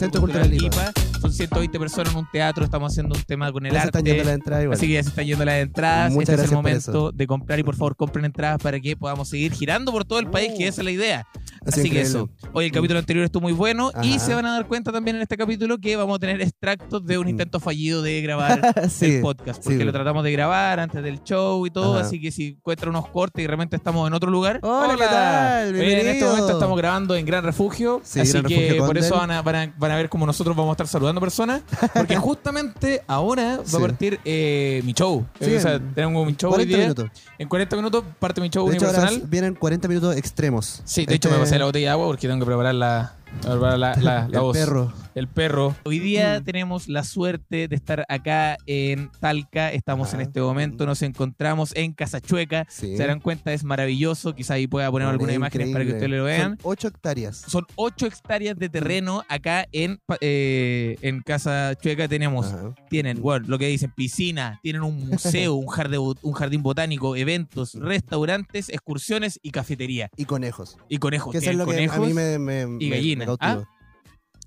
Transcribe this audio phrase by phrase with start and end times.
[0.00, 0.92] Centro Cultural Lipa.
[1.20, 3.98] Son 120 personas en un teatro, estamos haciendo un tema con el Ya se arte.
[3.98, 4.78] están yendo las entradas igual.
[4.78, 6.12] Así que ya se están yendo las entradas.
[6.12, 9.28] Muchas este es el momento de comprar y por favor compren entradas para que podamos
[9.28, 11.26] seguir girando por todo el país, que esa es la idea.
[11.66, 12.28] Así sido que eso.
[12.52, 14.18] Hoy el capítulo anterior estuvo muy bueno y Ajá.
[14.18, 17.18] se van a dar cuenta también en este capítulo que vamos a tener extractos de
[17.18, 18.60] un intento fallido de grabar
[18.90, 19.62] Sí, el podcast.
[19.62, 19.84] Porque sí.
[19.84, 21.96] lo tratamos de grabar antes del show y todo.
[21.98, 22.06] Ajá.
[22.06, 24.58] Así que si encuentran unos cortes y realmente estamos en otro lugar.
[24.62, 25.74] Hola, ¿qué tal?
[25.74, 26.28] Oye, En este Bienvenido.
[26.30, 28.00] momento estamos grabando en Gran Refugio.
[28.04, 30.26] Sí, así Gran que Refugio por eso van a, van, a, van a ver cómo
[30.26, 31.62] nosotros vamos a estar saludando personas.
[31.94, 35.26] Porque justamente ahora va a partir eh, mi show.
[35.40, 36.78] O sea, en tenemos mi show hoy 40 día.
[36.86, 37.10] minutos.
[37.38, 40.82] En 40 minutos parte mi show De hecho, ahora vienen 40 minutos extremos.
[40.84, 43.78] Sí, de hecho me Pasé la botella de agua porque tengo que preparar la, preparar
[43.78, 44.56] la, la- la el voz.
[44.56, 44.92] perro.
[45.16, 45.74] El perro.
[45.84, 46.44] Hoy día Mm.
[46.44, 49.72] tenemos la suerte de estar acá en Talca.
[49.72, 50.22] Estamos en Ajá.
[50.28, 52.64] este momento, nos encontramos en Casachueca.
[52.70, 52.96] Sí.
[52.96, 54.34] Se darán cuenta, es maravilloso.
[54.36, 56.50] Quizá ahí pueda poner algunas es imágenes para que ustedes lo vean.
[56.50, 57.36] Son 8 hectáreas.
[57.46, 62.06] Son 8 hectáreas de terreno acá en, eh, en Casa Chueca.
[62.06, 62.74] Tenemos, Ajá.
[62.88, 67.74] tienen, bueno, lo que dicen, piscina, tienen un museo, un jardín, un jardín botánico, eventos,
[67.74, 70.08] restaurantes, excursiones y cafetería.
[70.16, 70.78] Y conejos.
[70.88, 71.32] Y conejos.
[71.32, 73.38] Que eso es lo que a conejos mí me, me, me- me gallinas.
[73.38, 73.68] cautivó.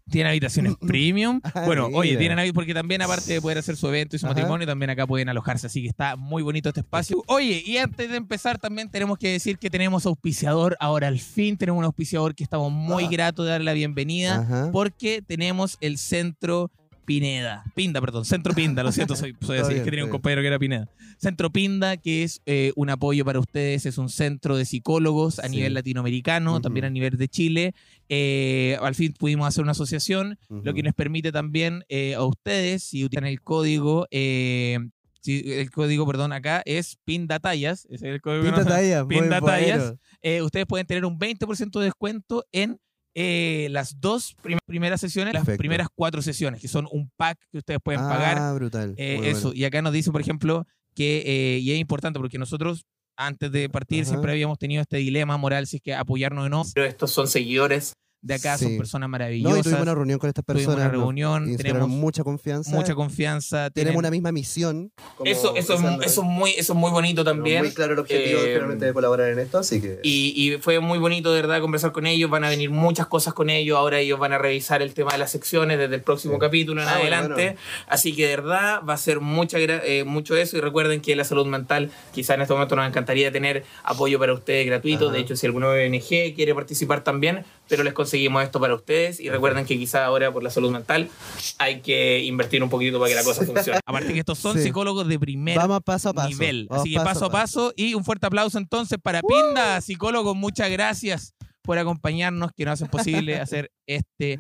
[0.09, 1.39] Tienen habitaciones premium.
[1.43, 4.35] Ah, Bueno, oye, tienen porque también aparte de poder hacer su evento y su Ajá.
[4.35, 5.67] matrimonio, también acá pueden alojarse.
[5.67, 7.23] Así que está muy bonito este espacio.
[7.27, 10.75] Oye, y antes de empezar también tenemos que decir que tenemos auspiciador.
[10.81, 13.09] Ahora al fin tenemos un auspiciador que estamos muy Ah.
[13.09, 14.69] gratos de darle la bienvenida Ajá.
[14.73, 16.69] porque tenemos el centro
[17.05, 17.63] Pineda.
[17.75, 18.25] Pinda, perdón.
[18.25, 19.47] Centro Pinda, lo siento, soy, así.
[19.51, 20.09] bien, es que tenía un bien.
[20.09, 20.89] compañero que era Pineda.
[21.17, 25.43] Centro Pinda, que es eh, un apoyo para ustedes, es un centro de psicólogos a
[25.49, 25.55] Sí.
[25.57, 27.73] nivel latinoamericano, también a nivel de Chile.
[28.09, 32.83] Eh, al fin pudimos hacer una asociación, lo que les permite también eh, a ustedes,
[32.83, 38.43] si utilizan el código, si el código, perdón, acá es PINDATALLAS, ese es el código.
[38.43, 39.05] Pinta talla.
[39.05, 39.77] muy Pinta tallas.
[39.79, 39.99] bueno.
[40.21, 42.79] Eh, ustedes pueden tener un 20% de descuento en
[43.15, 45.59] eh, las dos prim- primeras sesiones, las Perfecto.
[45.59, 48.55] primeras cuatro sesiones, que son un pack que ustedes pueden ah, pagar.
[48.55, 48.95] brutal.
[48.97, 49.59] Eh, eso, bueno.
[49.59, 50.65] y acá nos dice, por ejemplo,
[50.95, 52.85] que, eh, y es importante porque nosotros,
[53.15, 54.09] antes de partir, Ajá.
[54.09, 56.63] siempre habíamos tenido este dilema moral, si es que apoyarnos o no.
[56.73, 59.59] Pero estos son seguidores de acá, son personas No, maravillosas.
[59.59, 60.85] y tuvimos una reunión con estas Tuvimos personas.
[60.87, 62.71] una nos reunión, tenemos mucha confianza.
[62.71, 63.69] mucha confianza.
[63.69, 64.91] Tenemos tienen- una misma misión.
[65.17, 67.63] como Eso, eso, es, eso, es muy, eso es muy bonito también.
[67.63, 69.99] Muy claro el objetivo Eh, de colaborar en esto, así que.
[70.03, 72.29] Y, y fue muy bonito de verdad conversar con ellos.
[72.29, 73.77] Van a venir muchas cosas con ellos.
[73.77, 76.39] Ahora ellos van a revisar el tema de las secciones desde el próximo Sí.
[76.39, 77.33] capítulo en Ah, adelante.
[77.33, 77.59] bueno.
[77.87, 80.55] Así que de verdad va a ser mucha, gra- eh, mucho eso.
[80.57, 84.33] Y recuerden que la salud mental, quizá en este momento nos encantaría tener apoyo para
[84.33, 85.07] ustedes gratuito.
[85.07, 85.13] Ajá.
[85.15, 89.19] De hecho, si alguna ONG quiere participar también, pero les conseguimos esto para ustedes.
[89.19, 91.09] Y recuerden que quizá ahora por la salud mental
[91.57, 93.79] hay que invertir un poquito para que la cosa funcione.
[93.85, 94.63] Aparte que estos son Sí.
[94.63, 96.29] psicólogos de primer Vamos paso a paso.
[96.29, 96.67] nivel.
[96.69, 100.69] Vamos Así que paso a paso y un fuerte aplauso entonces para Pinda, psicólogos, muchas
[100.69, 104.39] gracias por acompañarnos, que nos hacen posible hacer este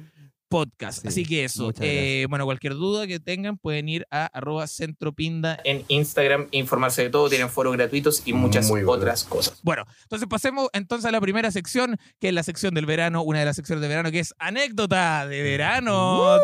[0.53, 1.01] podcast.
[1.01, 5.59] Sí, Así que eso, eh, bueno, cualquier duda que tengan pueden ir a arroba centropinda
[5.63, 8.91] en Instagram, e informarse de todo, tienen foros gratuitos y muchas Muy bueno.
[9.01, 9.59] otras cosas.
[9.63, 13.39] Bueno, entonces pasemos entonces a la primera sección, que es la sección del verano, una
[13.39, 16.37] de las secciones de verano, que es anécdota de verano.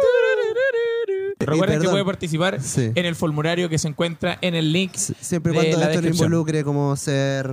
[1.39, 2.91] Recuerden que puede participar Sí.
[2.95, 5.83] en el formulario que se encuentra en el link Sie- Siempre y de cuando la
[5.85, 6.25] esto no descripción.
[6.27, 7.51] involucre como ser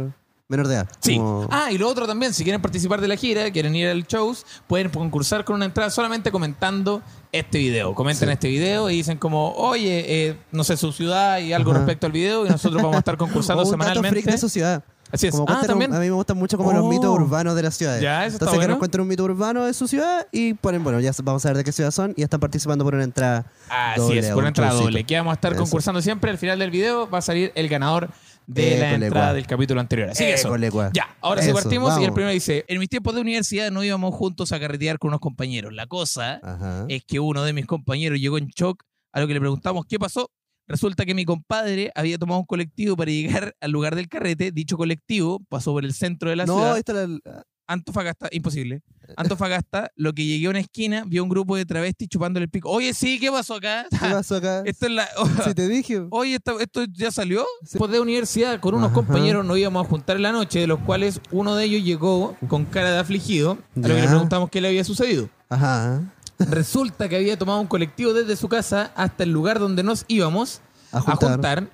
[0.49, 0.89] menor de edad.
[1.01, 1.17] Sí.
[1.17, 4.05] Como- Ah, y lo otro también, si quieren participar de la gira, quieren ir al
[4.07, 7.03] shows, pueden concursar con una entrada solamente comentando
[7.33, 7.95] este video.
[7.95, 8.33] Comentan Sí.
[8.33, 11.81] este video y dicen como, oye, eh, no sé, su ciudad y algo Ajá.
[11.81, 13.17] respecto al video y nosotros vamos a estar
[13.57, 14.21] concursando o un dato semanalmente.
[14.23, 14.85] freak de su ciudad.
[15.13, 15.33] Así es.
[15.33, 15.95] Como Ah, un- también.
[15.95, 16.89] a mí me gustan mucho como los Oh.
[16.89, 18.03] mitos urbanos de las ciudades.
[18.03, 18.73] Ya, eso está Entonces que bueno.
[18.75, 21.59] nos cuenten un mito urbano de su ciudad y ponen, bueno, ya vamos a ver
[21.59, 23.47] de qué ciudad son y están participando por una entrada.
[23.69, 25.05] Así doble es, por un una entrada doble.
[25.05, 25.61] Que vamos a estar Eso.
[25.63, 26.31] concursando siempre.
[26.33, 28.09] Al final del video va a salir el ganador
[28.47, 30.11] de la entrada del capítulo anterior.
[30.11, 30.55] Así que eso.
[30.93, 34.15] Ya, ahora sí partimos y el primero dice, en mis tiempos de universidad no íbamos
[34.15, 35.73] juntos a carretear con unos compañeros.
[35.73, 36.87] La cosa Ajá.
[36.89, 39.99] es que uno de mis compañeros llegó en shock a lo que le preguntamos qué
[39.99, 40.31] pasó.
[40.69, 44.51] Resulta que mi compadre había tomado un colectivo para llegar al lugar del carrete.
[44.51, 46.79] Dicho colectivo pasó por el centro de la no, ciudad.
[46.79, 48.83] esta es la- Antofagasta, imposible.
[49.17, 52.71] Antofagasta, lo que llegué a una esquina, vio un grupo de travestis chupándole el pico.
[52.71, 53.87] Oye, sí, ¿qué pasó acá?
[53.91, 54.63] ¿Qué pasó acá?
[54.67, 55.09] Esto es la.
[55.45, 56.03] Si te dije.
[56.11, 57.45] Oye, esto, esto ya salió.
[57.63, 57.71] Sí.
[57.73, 58.95] Después de universidad, con unos Ajá.
[58.95, 62.37] compañeros nos íbamos a juntar en la noche, de los cuales uno de ellos llegó
[62.49, 65.29] con cara de afligido, a lo que le preguntamos qué le había sucedido.
[65.49, 66.03] Ajá.
[66.39, 70.61] Resulta que había tomado un colectivo desde su casa hasta el lugar donde nos íbamos
[70.93, 71.69] A a juntar.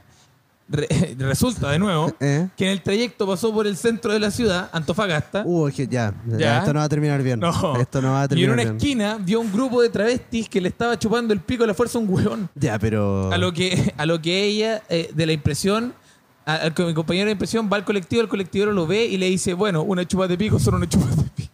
[0.73, 0.89] Re-
[1.19, 2.49] resulta, de nuevo, ¿Eh?
[2.57, 6.13] que en el trayecto pasó por el centro de la ciudad, Antofagasta, Uh, ya, ya,
[6.39, 6.59] Ya.
[6.61, 7.39] Esto no va a terminar bien.
[7.41, 7.77] No.
[7.77, 8.77] Esto no va a y en terminar una bien.
[8.77, 11.99] esquina vio un grupo de travestis que le estaba chupando el pico a la fuerza
[11.99, 12.49] a un hueón.
[12.55, 13.31] Ya, pero.
[13.33, 15.93] A lo que, a lo que ella, eh, de la impresión,
[16.47, 19.55] a- mi compañero de impresión va al colectivo, el colectivero lo ve y le dice,
[19.55, 21.52] bueno, una chupa de pico son una chupa de pico.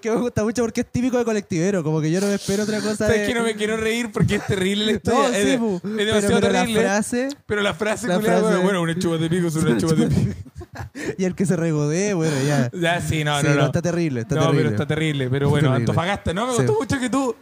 [0.00, 2.62] Que me gusta mucho porque es típico de colectivero, como que yo no me espero
[2.62, 3.26] otra cosa ¿Sabes de...
[3.26, 5.28] que no me quiero reír porque es terrible la No, historia?
[5.38, 6.82] es, sí, de- pu, es pero, demasiado pero la terrible.
[6.82, 9.94] frase Pero la frase, La culiao, frase- bueno, una chupa de pico es una chupa
[9.94, 10.32] de pico.
[11.18, 12.70] y el que se regodee, bueno, ya.
[12.72, 13.66] Ya, sí, no, Sí, no, no.
[13.66, 14.62] está terrible, está no, terrible.
[14.62, 15.28] pero está terrible.
[15.30, 15.82] Pero bueno, terrible.
[15.90, 16.46] Antofagasta, ¿no?
[16.46, 16.58] Me Sí.
[16.58, 17.34] gustó mucho que tú.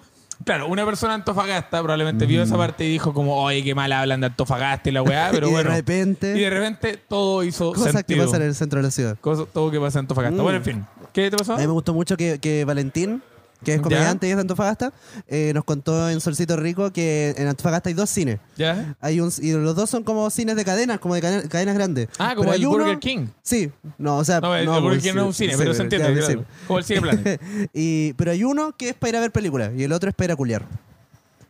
[0.43, 3.93] Claro, una persona de Antofagasta probablemente vio esa parte y dijo como, oye, qué mal
[3.93, 5.69] hablan de Antofagasta y la weá, pero y bueno.
[5.69, 8.91] de repente, y de repente todo hizo cosas que pasan en el centro de la
[8.91, 9.19] ciudad.
[9.21, 10.41] Cosa- todo que pasa en Antofagasta.
[10.41, 10.43] Mm.
[10.43, 10.87] Bueno, en fin.
[11.12, 11.55] ¿Qué te pasó?
[11.55, 13.23] A mí me gustó mucho que, que Valentín,
[13.65, 13.83] que es ¿Ya?
[13.83, 14.93] comediante y es de Antofagasta,
[15.29, 18.39] eh, nos contó en Solcito Rico que en Antofagasta hay dos cines.
[18.57, 18.95] ¿Ya?
[19.01, 22.09] Hay un, y los dos son como cines de cadenas, como de cadena- cadenas grandes.
[22.19, 23.27] Ah, como Pero el hay uno- Burger King.
[23.43, 25.59] Sí, no, o sea, No, el, Burger pues, King no es un sí, cine, sí,
[25.59, 26.12] pero se entiende.
[26.12, 26.45] claro claro.
[26.67, 27.41] Como el Cine Planet.
[27.75, 30.15] y, pero hay uno que es para ir a ver películas y el otro es
[30.15, 30.65] para ir a culiar.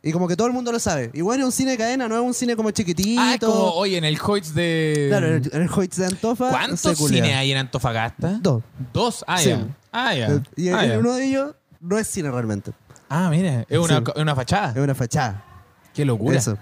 [0.02, 1.10] Y como que todo el mundo lo sabe.
[1.12, 3.20] Igual es un cine de cadena, no es un cine como chiquitito.
[3.20, 5.06] Ah, es como, oye, en el Hoyts de...
[5.10, 6.48] Claro, en el, en el Hoyts de Antofa.
[6.48, 8.38] ¿Cuántos cines hay en Antofagasta?
[8.40, 8.62] Dos.
[8.94, 9.24] Dos.
[9.26, 9.50] Ah, Sí.
[9.50, 9.66] ya.
[9.92, 10.42] Ah, ya.
[10.56, 10.98] Y Ah, ya.
[10.98, 12.72] uno de ellos no es cine realmente.
[13.10, 14.04] Ah, mira, es una, Sí.
[14.14, 14.70] es una fachada.
[14.70, 15.44] Es una fachada.
[15.92, 16.38] Qué locura.
[16.38, 16.56] Eso.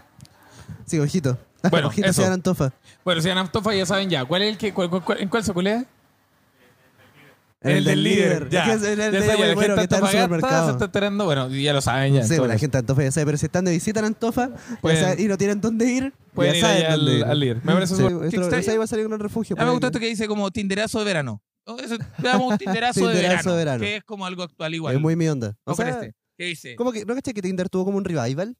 [0.86, 1.38] Sí, ojito.
[1.70, 2.24] Bueno, ojito eso.
[2.24, 2.72] Antofa.
[3.04, 4.24] Bueno, si Antofa ya saben ya.
[4.24, 5.84] ¿Cuál es el que, cuál- cuál- cuál- ¿En cuál se culea?
[7.60, 8.48] El del líder.
[8.50, 10.16] Ya, Es que es el ya líder, la bueno, gente que de está en el
[10.22, 11.24] Antofagasta se está enterando.
[11.24, 12.22] Bueno, ya lo saben ya.
[12.22, 12.60] Sí, bueno, la entonces.
[12.60, 14.50] gente de Antofa ya sabe, pero si están de visita en Antofa
[14.80, 17.24] Pueden- y no tienen dónde ir, pueden ya ir saben dónde al- ir.
[17.24, 17.56] al líder.
[17.64, 19.56] Me parece Sí, súper- qué esto- esa iba a salir un refugio.
[19.58, 19.88] A mí me gustó ahí.
[19.90, 21.42] esto que dice como tinderazo de verano.
[21.66, 23.80] Oh, Eso, damos un tinderazo, de, Tinderazo verano, de verano.
[23.80, 24.94] Que es como algo actual igual.
[24.94, 25.54] Es muy mi onda.
[25.64, 26.14] O sea, este.
[26.36, 26.76] ¿Qué dice?
[26.76, 28.56] como que, ¿no caché que Tinder tuvo como un revival?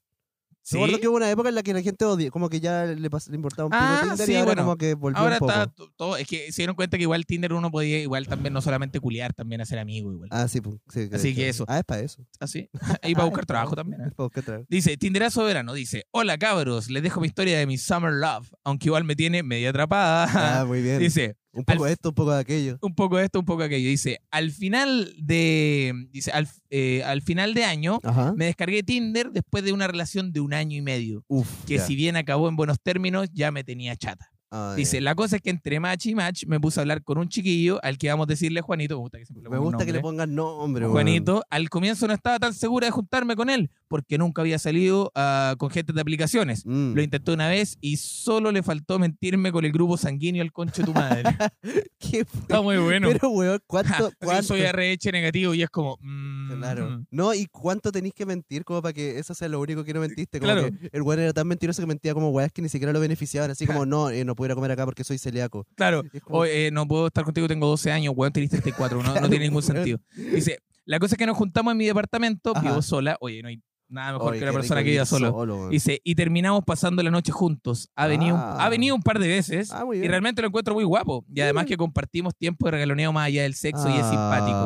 [0.61, 0.75] ¿Sí?
[0.77, 3.09] Recuerdo que hubo una época en la que la gente odia, como que ya le,
[3.09, 4.63] pas- le importaba un pico Ah, Tinder sí, y ahora bueno.
[4.63, 5.51] como que volvió Ahora un poco.
[5.51, 6.17] está todo.
[6.17, 9.33] Es que se dieron cuenta que igual Tinder uno podía igual también no solamente culiar,
[9.33, 10.29] también hacer amigo igual.
[10.31, 11.09] Ah, sí, pues, sí.
[11.11, 11.65] Así que eso.
[11.67, 12.23] Ah, es para eso.
[12.39, 12.69] Así.
[13.03, 14.01] Y para buscar trabajo también.
[14.01, 14.05] ¿eh?
[14.09, 14.65] Es para buscar trabajo.
[14.69, 18.89] Dice, Tinderazo verano, dice, hola cabros, les dejo mi historia de mi summer love, aunque
[18.89, 20.59] igual me tiene media atrapada.
[20.61, 20.99] Ah, muy bien.
[20.99, 22.77] dice, un poco de esto, un poco de aquello.
[22.81, 23.89] un poco de esto, un poco de aquello.
[23.89, 28.33] Dice, al final de, dice, al, eh, al final de año Ajá.
[28.35, 31.47] me descargué Tinder después de una relación de un año y medio, Uf.
[31.65, 31.85] que ya.
[31.85, 34.31] si bien acabó en buenos términos, ya me tenía chata.
[34.51, 37.19] Ah, Dice, la cosa es que entre match y match me puse a hablar con
[37.19, 39.85] un chiquillo al que vamos a decirle Juanito, me gusta que siempre le Me gusta
[39.85, 40.01] que le nombre.
[40.01, 40.85] pongan nombre.
[40.87, 45.11] Juanito, al comienzo no estaba tan segura de juntarme con él, porque nunca había salido
[45.15, 46.65] ah, con gente de aplicaciones.
[46.65, 46.93] Mm.
[46.93, 50.81] Lo intentó una vez y solo le faltó mentirme con el grupo sanguíneo al concho
[50.81, 51.23] de tu madre.
[51.99, 53.09] Qué Está muy bueno.
[53.11, 54.11] Pero, weón, ¿cuánto?
[54.19, 54.43] Cuánto?
[54.43, 55.97] soy RH negativo y es como.
[56.01, 56.89] mm, Claro.
[56.89, 57.05] mm.
[57.11, 59.99] No, ¿y cuánto tenéis que mentir como para que eso sea lo único que no
[60.01, 60.39] mentiste?
[60.39, 60.69] Como Claro.
[60.69, 63.49] que el weón era tan mentiroso que mentía como weas que ni siquiera lo beneficiaban.
[63.51, 65.65] Así como, no, eh, no puedo ir a comer acá porque soy celíaco.
[65.75, 66.03] Claro.
[66.13, 69.13] Es como- O, eh, no puedo estar contigo, tengo 12 años, weón, tenés 34, no,
[69.19, 69.75] no tiene ningún Weón.
[69.75, 69.99] sentido.
[70.15, 72.67] Dice, la cosa es que nos juntamos en mi departamento, Ajá.
[72.67, 73.17] vivo sola.
[73.21, 75.31] Oye, no hay nada mejor que una persona que viva solo.
[75.31, 75.69] weón.
[75.69, 77.89] Dice, y terminamos pasando la noche juntos.
[77.95, 78.57] Ha venido, un- Ah.
[78.65, 81.25] ha venido un par de veces Ah, y realmente lo encuentro muy guapo.
[81.33, 84.57] Y además que compartimos tiempo de regaloneo más allá del sexo y es simpático.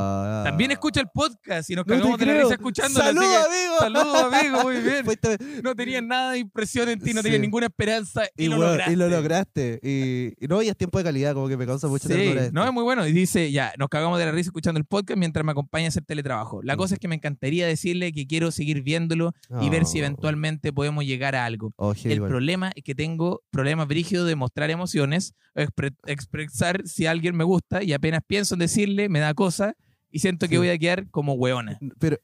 [0.44, 3.06] También escucha el podcast y nos No cagamos de la risa escuchándolo.
[3.06, 3.80] así ¡Saludos, amigo!
[3.80, 5.06] Saludos, amigo, muy bien.
[5.64, 7.24] No tenía nada de impresión en ti, no Sí.
[7.24, 8.94] tenía ninguna esperanza y, y, lo lograste.
[8.94, 9.80] y lo lograste.
[9.82, 12.66] Y, y no, y es tiempo de calidad, como que me causa mucha Sí, no,
[12.66, 13.08] es muy bueno.
[13.08, 15.90] Y dice, ya, nos cagamos de la risa escuchando el podcast mientras me acompaña a
[15.90, 16.62] hacer teletrabajo.
[16.64, 20.06] La cosa es que me encantaría decirle que quiero seguir viéndolo y ver si Oh.
[20.06, 21.72] eventualmente podemos llegar a algo.
[21.78, 22.30] Oh, El igual.
[22.30, 27.82] problema es que tengo problemas brígidos de mostrar emociones, expre- expresar si alguien me gusta
[27.84, 29.76] y apenas pienso en decirle, me da cosa
[30.14, 30.58] y siento que Sí.
[30.60, 31.78] voy a quedar como hueona.
[32.00, 32.18] Pero,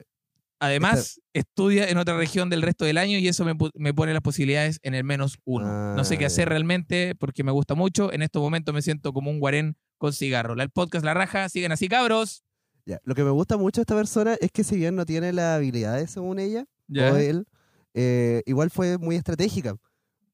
[0.62, 4.79] Además, estudia en otra región del resto del año y eso me, pone las posibilidades
[4.84, 5.96] en el menos uno.
[5.96, 8.12] no sé qué Ah, hacer realmente porque me gusta mucho.
[8.12, 10.53] En estos momentos me siento como un guarén con cigarro.
[10.62, 12.43] El podcast La Raja, sigan así, cabros.
[12.86, 15.31] ya, lo que me gusta mucho de esta persona es que si bien no tiene
[15.31, 17.46] las habilidades según ella, o él,
[17.93, 19.75] eh, igual fue muy estratégica.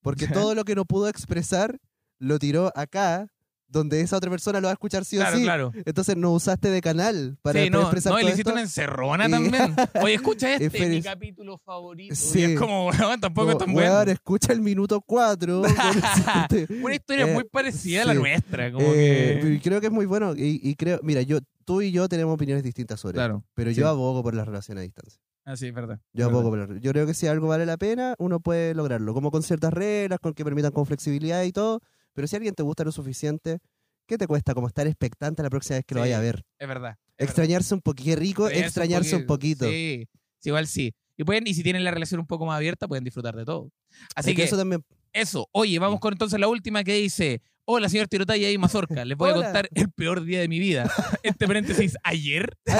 [0.01, 0.33] Porque Ya.
[0.33, 1.77] todo lo que no pudo expresar
[2.17, 3.27] lo tiró acá,
[3.67, 5.43] donde esa otra persona lo va a escuchar sí o sí.
[5.43, 5.71] claro.
[5.85, 8.51] Entonces no usaste de canal para, sí, no, expresar no, todo esto.
[8.51, 9.75] una encerrona Y- también.
[10.01, 12.15] Oye, escucha este, mi capítulo favorito.
[12.15, 12.39] Sí.
[12.39, 14.11] Y es como, weón, tampoco es tan "Weón, bueno.
[14.11, 15.61] escucha el minuto 4.
[16.81, 18.71] Una historia Eh, muy parecida a la nuestra.
[18.71, 19.61] Como Eh, que...
[19.61, 20.33] Creo que es muy bueno.
[20.35, 23.43] Y, y creo, mira, yo, tú y yo tenemos opiniones distintas sobre esto, Claro.
[23.55, 23.77] Pero sí.
[23.77, 25.19] yo abogo por la relación a distancia.
[25.47, 25.99] Ah, sí, es verdad.
[26.13, 26.69] Yo verdad.
[26.75, 29.13] la- Yo creo que si algo vale la pena, uno puede lograrlo.
[29.13, 31.81] Como con ciertas reglas, con que permitan con flexibilidad y todo.
[32.15, 33.59] Pero si a alguien te gusta lo suficiente,
[34.07, 36.43] ¿qué te cuesta como estar expectante la próxima vez que lo vaya a ver?
[36.57, 36.91] Es verdad.
[36.91, 36.97] es verdad.
[37.17, 38.05] Extrañarse un poquito.
[38.09, 39.65] Qué rico extrañarse un poquito.
[39.69, 40.07] Sí,
[40.39, 40.93] sí, igual sí.
[41.17, 43.69] Y, pueden, y si tienen la relación un poco más abierta, pueden disfrutar de todo.
[44.15, 44.83] Así Es que, eso también.
[45.13, 45.47] eso.
[45.51, 49.03] Oye, vamos con entonces la última que dice: Hola, señor Tirotaya y Mazorca.
[49.05, 50.87] Les voy a contar el peor día de mi vida.
[51.23, 52.55] Entre paréntesis, ayer.
[52.65, 52.73] ¿De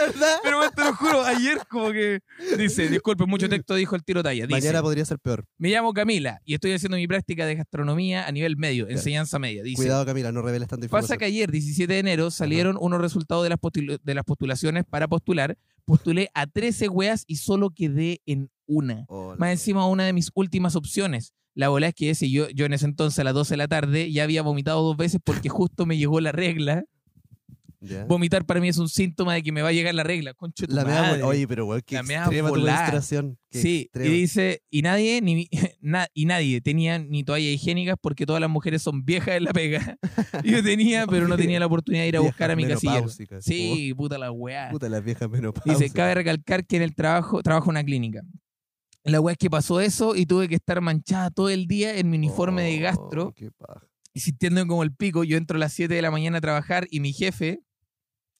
[0.00, 0.36] verdad?
[0.44, 2.20] Pero te lo juro, ayer como que
[2.56, 4.46] dice, disculpe, mucho texto dijo el Tirotaya.
[4.46, 5.44] Dice, Mañana podría ser peor.
[5.58, 9.62] me llamo Camila y estoy haciendo mi práctica de gastronomía a nivel medio, enseñanza media.
[9.64, 11.18] Dice, Cuidado, Camila, no reveles tanta Pasa información.
[11.18, 15.08] que ayer, 17 de enero, salieron unos resultados de las, postulu- de las postulaciones para
[15.08, 15.58] postular.
[15.84, 19.04] Postulé a 13 weas y solo quedé en una.
[19.08, 19.36] Hola.
[19.38, 21.32] Más encima, una de mis últimas opciones.
[21.54, 23.68] La bola es que ese, yo, yo en ese entonces a las 12 de la
[23.68, 26.84] tarde ya había vomitado dos veces porque justo me llegó la regla.
[27.80, 28.06] ¿Ya?
[28.06, 30.32] Vomitar para mí es un síntoma de que me va a llegar la regla.
[30.32, 31.22] Concho tu La madre.
[31.22, 32.54] oye, pero weón, qué La extrema tu.
[33.50, 34.08] Qué Sí, extrema.
[34.08, 35.48] y dice, y nadie, ni,
[35.82, 39.52] na- y nadie tenía ni toallas higiénicas porque todas las mujeres son viejas en la
[39.52, 39.98] pega.
[40.44, 43.06] Yo tenía, pero no tenía la oportunidad de ir a buscar a mi casillero.
[43.40, 44.70] Sí, puta la weá.
[44.70, 45.78] Puta, las viejas menopáusicas.
[45.78, 48.22] Dice, cabe recalcar que en el trabajo, trabajo en una clínica.
[49.04, 52.10] La weá es que pasó eso y tuve que estar manchada todo el día en
[52.10, 53.86] mi uniforme de Oh, gastro qué paja.
[54.14, 55.24] y sintiendo como el pico.
[55.24, 57.60] Yo entro a las 7 de la mañana a trabajar y mi jefe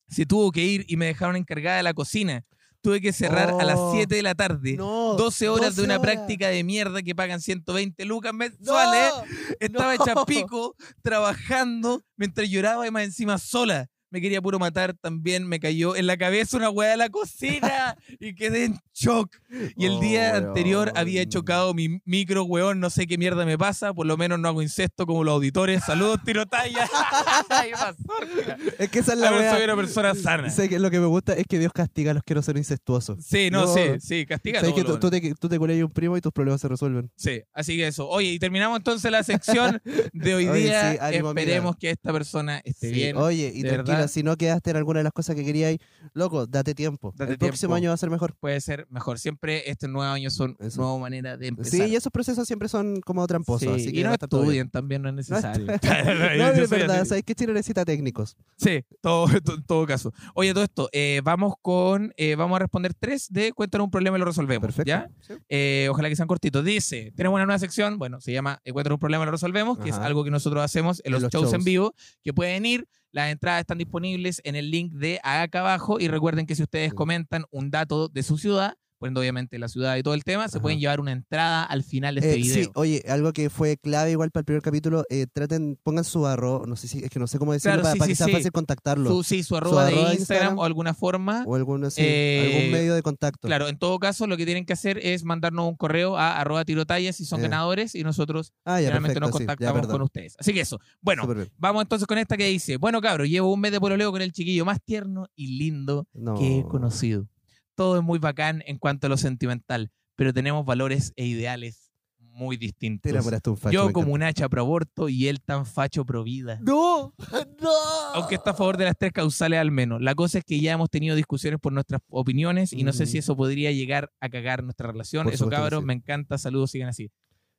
[0.09, 2.45] se tuvo que ir y me dejaron encargada de la cocina.
[2.81, 3.93] Tuve que cerrar a las Oh.
[3.95, 4.75] 7 de la tarde.
[4.77, 6.13] No, 12 horas de 12 una horas.
[6.15, 8.39] práctica de mierda que pagan 120 lucas ¡No!
[8.39, 9.13] mensuales.
[9.61, 10.03] Estaba no.
[10.03, 13.89] hecha pico trabajando mientras lloraba y más encima sola.
[14.15, 15.45] Me quería puro matar también.
[15.49, 19.35] Me cayó en la cabeza una hueá de la cocina y quedé en shock.
[19.77, 20.97] Y el Oh, día anterior weón.
[20.99, 22.79] había chocado mi micro, weón.
[22.79, 23.93] No sé qué mierda me pasa.
[23.93, 25.83] Por lo menos no hago incesto como los auditores.
[25.85, 26.89] Saludos, tirotalla.
[28.79, 30.51] Es que esa es A la ver, soy una persona sana.
[30.51, 32.57] Sé que lo que me gusta es que Dios castiga a los que no son
[32.57, 33.25] incestuosos.
[33.25, 33.75] Sí, no, No.
[33.75, 36.21] sí, sí, castiga todo que tú, lo- tú te, tú te a un primo y
[36.21, 37.11] tus problemas se resuelven.
[37.17, 38.09] Sí, así que eso.
[38.09, 39.81] Oye, y terminamos entonces la sección
[40.13, 40.93] de hoy Oye, día.
[40.93, 41.43] sí, ánimo, amiga.
[41.43, 43.17] Esperemos que esta persona esté Sí, bien.
[43.17, 44.04] Oye, y de tranquila, verdad.
[44.09, 45.79] Si no quedaste en alguna de las cosas que queríais,
[46.13, 47.13] loco, date tiempo.
[47.17, 48.35] Date el próximo año va a ser mejor.
[48.39, 49.19] Puede ser mejor.
[49.19, 50.81] Siempre este nuevo año son Eso.
[50.83, 51.89] nueva manera de Sí, empezar.
[51.89, 53.61] y esos procesos siempre son como tramposos.
[53.69, 55.67] Sí, así que y no estudien también, no es necesario.
[55.67, 55.81] No, es
[56.71, 58.37] verdad, sabes que Chile necesita técnicos.
[58.57, 60.13] Sí, todo, to- todo caso.
[60.35, 64.17] Oye, todo esto, eh, vamos con, eh, vamos a responder tres de cuéntanos un problema
[64.17, 64.63] y lo resolvemos.
[64.63, 64.89] Perfecto.
[64.89, 65.11] ¿ya?
[65.21, 65.35] Sí.
[65.49, 66.65] Eh, ojalá que sean cortitos.
[66.65, 69.91] Dice, tenemos una nueva sección, bueno, se llama Encuentra un problema y lo resolvemos, que
[69.91, 72.89] es algo que nosotros hacemos en En los, shows, en vivo, que pueden ir.
[73.15, 76.93] Las entradas están disponibles en el link de acá abajo y recuerden que si ustedes
[76.93, 80.57] comentan un dato de su ciudad, poniendo obviamente la ciudad y todo el tema, se
[80.59, 80.63] Ajá.
[80.63, 82.65] pueden llevar una entrada al final de este Eh, video.
[82.65, 86.27] sí, oye, algo que fue clave igual para el primer capítulo, eh, traten, pongan su
[86.27, 88.13] arroba, no sé si, es que no sé cómo decirlo, Claro, para, sí, para sí,
[88.13, 88.33] que sea sí.
[88.33, 89.11] fácil contactarlo.
[89.11, 90.59] Su, sí, su arroba, arroba de Instagram, Instagram.
[90.59, 91.45] o alguna forma.
[91.47, 91.57] o
[91.97, 93.47] Eh, algún medio de contacto.
[93.49, 96.65] Claro, en todo caso, lo que tienen que hacer es mandarnos un correo a arroba
[96.65, 97.43] tirotalla si son Eh.
[97.43, 100.35] ganadores y nosotros Ah, ya, perfecto, nos ya, contactamos con ustedes.
[100.39, 100.81] Así que eso.
[101.01, 101.27] Bueno,
[101.59, 104.33] vamos entonces con esta que dice, bueno cabro, llevo un mes de pololeo con el
[104.33, 106.35] chiquillo más tierno y lindo No.
[106.35, 107.27] que he conocido.
[107.75, 112.57] Todo es muy bacán en cuanto a lo sentimental, pero tenemos valores e ideales muy
[112.57, 113.13] distintos.
[113.47, 113.71] un facho.
[113.73, 116.59] Yo como un hacha pro aborto y él tan facho pro vida.
[116.63, 117.15] ¡No!
[117.61, 117.71] ¡No!
[118.15, 120.03] Aunque está a favor de las tres causales al menos.
[120.03, 123.07] La cosa es que ya hemos tenido discusiones por nuestras opiniones y no sé Mm.
[123.07, 125.25] si eso podría llegar a cagar nuestra relación.
[125.25, 125.87] Por eso, cabros, sí.
[125.87, 126.37] me encanta.
[126.39, 127.11] Saludos, sigan así.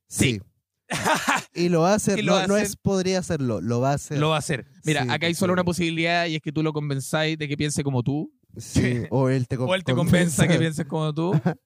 [0.09, 0.41] Sí.
[1.55, 2.19] y lo va a hacer.
[2.23, 2.65] Lo no, va a no hacer.
[2.67, 4.19] es podría hacerlo, lo va a hacer.
[4.19, 4.67] Lo va a hacer.
[4.83, 7.55] Mira, Sí, acá hay solo una posibilidad y es que tú lo convenzáis de que
[7.57, 8.31] piense como tú.
[8.57, 11.33] Sí, o él te, con- O él te convenza que pienses como tú.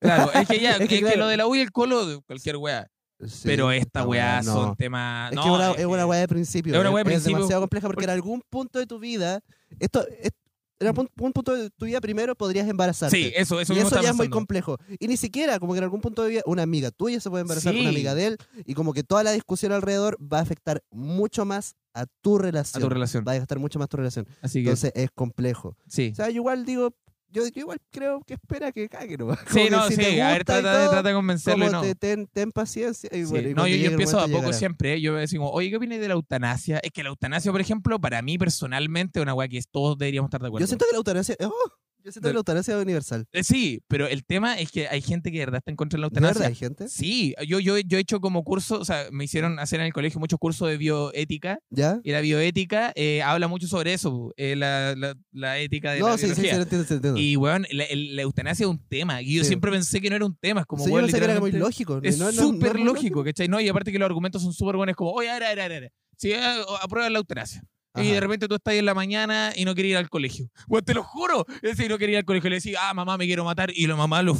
[0.00, 2.56] Claro, es que ya, Es es que lo de la U y el colo, cualquier
[2.56, 2.88] weá.
[3.26, 4.52] Sí, Pero esta weá no.
[4.52, 5.32] son temas.
[5.32, 6.72] Es no, que es una, es es weá de principio.
[6.74, 7.36] es una weá de Es principio.
[7.38, 9.40] demasiado compleja porque, en algún punto de tu vida,
[9.80, 10.30] esto, es-
[10.80, 13.16] en algún un punto de tu vida primero podrías embarazarte.
[13.16, 14.78] Sí, eso, eso y eso ya es muy complejo.
[15.00, 17.40] Y ni siquiera, como que en algún punto de vida, una amiga tuya se puede
[17.42, 17.80] embarazar, Sí.
[17.80, 21.44] una amiga de él, y como que toda la discusión alrededor va a afectar mucho
[21.44, 22.82] más a tu A relación.
[22.82, 23.24] tu relación.
[23.26, 24.26] Va a gastar mucho más tu relación.
[24.42, 25.76] Así que, Entonces es complejo.
[25.86, 26.10] sí.
[26.12, 26.94] O sea, yo igual digo,
[27.30, 29.38] yo, yo igual creo que espera que cague nomás.
[29.50, 31.80] Sí, no, si sí, a ver, trata de, todo, trata de convencerlo y no.
[31.82, 33.10] te- ten, ten paciencia.
[33.12, 33.30] Y Sí.
[33.30, 34.52] bueno, y no, yo, yo empiezo a poco llegará.
[34.54, 34.94] siempre.
[34.94, 35.00] ¿eh?
[35.02, 36.78] Yo voy a decir, como, oye, ¿qué opinas de la eutanasia?
[36.82, 40.28] Es que la eutanasia, por ejemplo, para mí personalmente, es una weá que todos deberíamos
[40.28, 40.62] estar de acuerdo.
[40.62, 41.36] Yo siento que la eutanasia.
[41.44, 41.52] oh,
[42.04, 43.26] yo siento que la eutanasia es universal.
[43.32, 45.96] Eh, sí, pero el tema es que hay gente que de verdad está en contra
[45.96, 46.48] de la ¿De verdad eutanasia.
[46.48, 46.88] hay gente?
[46.88, 49.92] Sí, yo, yo, yo he hecho como curso, o sea, me hicieron hacer en el
[49.92, 51.58] colegio muchos cursos de bioética.
[51.70, 52.00] ¿Ya?
[52.04, 56.08] Y la bioética eh, habla mucho sobre eso, eh, la, la, la ética de No,
[56.08, 56.56] la sí, sí, sí, biología.
[56.56, 57.20] lo entiendo, sí, entiendo.
[57.20, 59.20] Y, weón, la, el- la eutanasia es un tema.
[59.22, 59.48] Y yo Sí.
[59.48, 60.60] siempre pensé que no era un tema.
[60.60, 62.00] Es como, Sí, yo weón, pensé que era muy lógico.
[62.02, 63.48] Es No, súper no lógico, ¿cachai?
[63.48, 65.60] No, y aparte que los argumentos son súper buenos, como, oye, a ver, a ver,
[65.60, 65.92] a ver, a ver.
[66.16, 66.40] Si eh,
[66.82, 67.62] aprueban la eutanasia.
[68.02, 70.50] Y de repente tú estás ahí en la mañana y no querías ir al colegio.
[70.66, 71.44] Bueno, te lo juro.
[71.62, 72.50] Es decir, no quería ir al colegio.
[72.50, 73.70] Le decía, ah, mamá, me quiero matar.
[73.74, 74.36] Y la mamá lo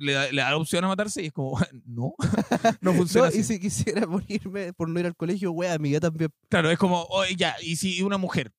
[0.00, 1.22] le, da, le da la opción a matarse.
[1.22, 2.14] Y es como, no,
[2.80, 3.40] no funciona No, así.
[3.40, 6.30] y si quisiera morirme por no ir al colegio, wea, amiga también.
[6.48, 8.52] Claro, es como, oye, ya, y si una mujer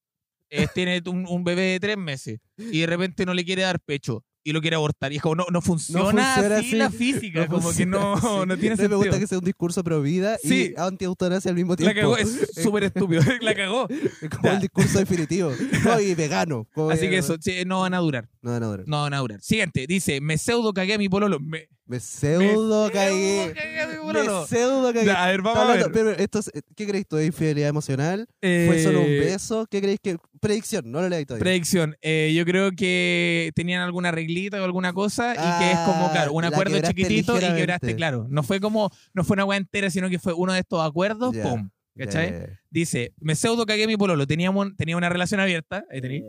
[0.50, 3.80] eh, tiene un, un bebé de tres meses y de repente no le quiere dar
[3.80, 5.12] pecho, y lo quiere abortar.
[5.14, 6.76] Y es como, no, no funciona, funciona así, así.
[6.76, 8.26] la física, No como que no, así.
[8.48, 8.90] no tiene No, sentido.
[8.90, 10.74] Me gusta que sea un discurso pro vida Sí.
[10.76, 11.96] y anti-eutanasia al mismo La tiempo.
[12.02, 13.88] cagó, es súper estúpido, la cagó.
[13.90, 14.54] Es como Ya.
[14.54, 15.52] el discurso definitivo.
[15.84, 16.68] No, y vegano.
[16.92, 18.84] Así que eso, sí, no van a durar, No, no, no.
[18.86, 19.42] no van a durar.
[19.42, 21.40] Siguiente, dice, me pseudo cagué a mi pololo.
[21.40, 23.44] Me, Me pseudo me cagué.
[23.44, 24.48] pseudo cagué a mi Me pololo.
[24.48, 25.06] pseudo cagué.
[25.06, 25.92] Ya, a ver, vamos a ver.
[25.92, 27.18] pero esto es- ¿Qué creéis tú?
[27.18, 28.28] ¿Es infidelidad emocional?
[28.40, 29.68] ¿Fue solo un Eh, beso?
[29.70, 30.18] ¿Qué creéis que.?
[30.42, 31.44] Predicción, no lo leí todavía.
[31.44, 31.96] Predicción.
[32.02, 36.12] Eh, yo creo que tenían alguna reglita o alguna cosa y que es como, Ah,
[36.12, 38.26] claro, un acuerdo chiquitito y quebraste, claro.
[38.28, 41.36] No fue como, no fue una weá entera, sino que fue uno de estos acuerdos.
[41.38, 41.70] ¡pum!
[41.98, 42.58] ¿Cachai?
[42.70, 44.26] Dice, me pseudo cagué a mi pololo.
[44.26, 46.24] Teníamos, tenía una relación abierta, ahí tení,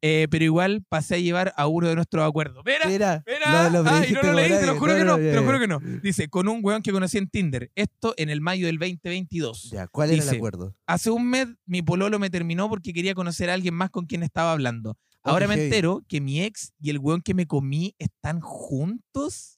[0.00, 2.62] eh, pero igual pasé a llevar a uno de nuestros acuerdos.
[2.64, 5.34] Mira, Mira, Mira, lo- lo ay, no lo leí, te lo juro que no, te
[5.34, 5.80] lo juro que no.
[6.02, 7.70] Dice, con un weón que conocí en Tinder.
[7.74, 9.70] Esto en el mayo del 2022.
[9.72, 10.74] Ya, ¿cuál era el Dice, acuerdo?
[10.86, 14.22] Hace un mes mi pololo me terminó porque quería conocer a alguien más con quien
[14.22, 14.96] estaba hablando.
[15.24, 19.57] Ahora me entero que mi ex y el weón que me comí están juntos.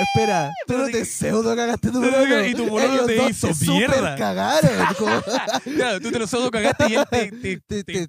[0.00, 2.46] Espera, tú Pero no te pseudo cagaste tu pololo.
[2.46, 4.14] y tu pololo te hizo mierda.
[4.16, 4.70] cagaron.
[5.76, 8.08] claro, tú te lo pseudo cagaste y él te...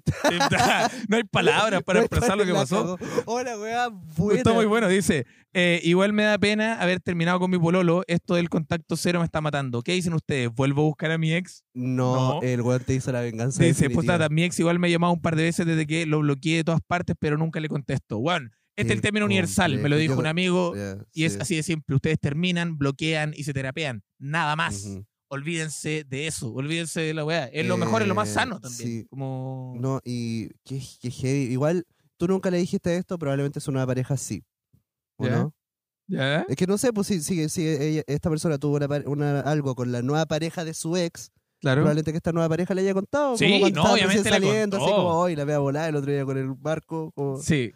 [1.08, 2.96] no hay palabras para expresar lo que pasó.
[3.24, 4.38] Hola, weá, buena.
[4.38, 5.26] Está muy bueno, dice.
[5.52, 8.04] eh, igual me da pena haber terminado con mi pololo.
[8.06, 9.82] Esto del contacto cero me está matando.
[9.82, 10.48] ¿Qué dicen ustedes?
[10.54, 11.64] ¿Vuelvo a buscar a mi ex?
[11.74, 13.64] No, el weón te hizo la venganza.
[13.64, 16.20] Dice, postdata, mi ex igual me ha llamado un par de veces desde que lo
[16.20, 18.18] bloqueé de todas partes, pero nunca le contesto.
[18.20, 18.48] Bueno,
[18.80, 20.74] este es el término universal, me lo dijo un amigo,
[21.12, 21.38] y es sí.
[21.40, 21.96] así de simple.
[21.96, 24.02] Ustedes terminan, bloquean y se terapean.
[24.18, 24.84] Nada más.
[24.84, 25.04] Ujú.
[25.32, 27.46] Olvídense de eso, olvídense de la weá.
[27.46, 28.88] Es lo mejor, es lo más Eh, sano también.
[28.88, 29.06] sí.
[29.08, 29.74] Como...
[29.78, 31.52] No, y qué, qué heavy.
[31.52, 31.84] Igual,
[32.16, 34.42] tú nunca le dijiste esto, probablemente es una pareja así.
[35.18, 35.54] ¿O no?
[36.08, 36.44] ¿Ya?
[36.48, 39.40] Es que no sé, pues si, si, si ella- esta persona tuvo una, pare- una-
[39.42, 41.82] algo con la nueva pareja de su ex, Claro.
[41.82, 43.36] probablemente que esta nueva pareja le haya contado.
[43.36, 46.24] Sí, como cuando no, obviamente saliendo, así como hoy la vea volar el otro día
[46.24, 47.12] con el barco.
[47.14, 47.70] como- Sí,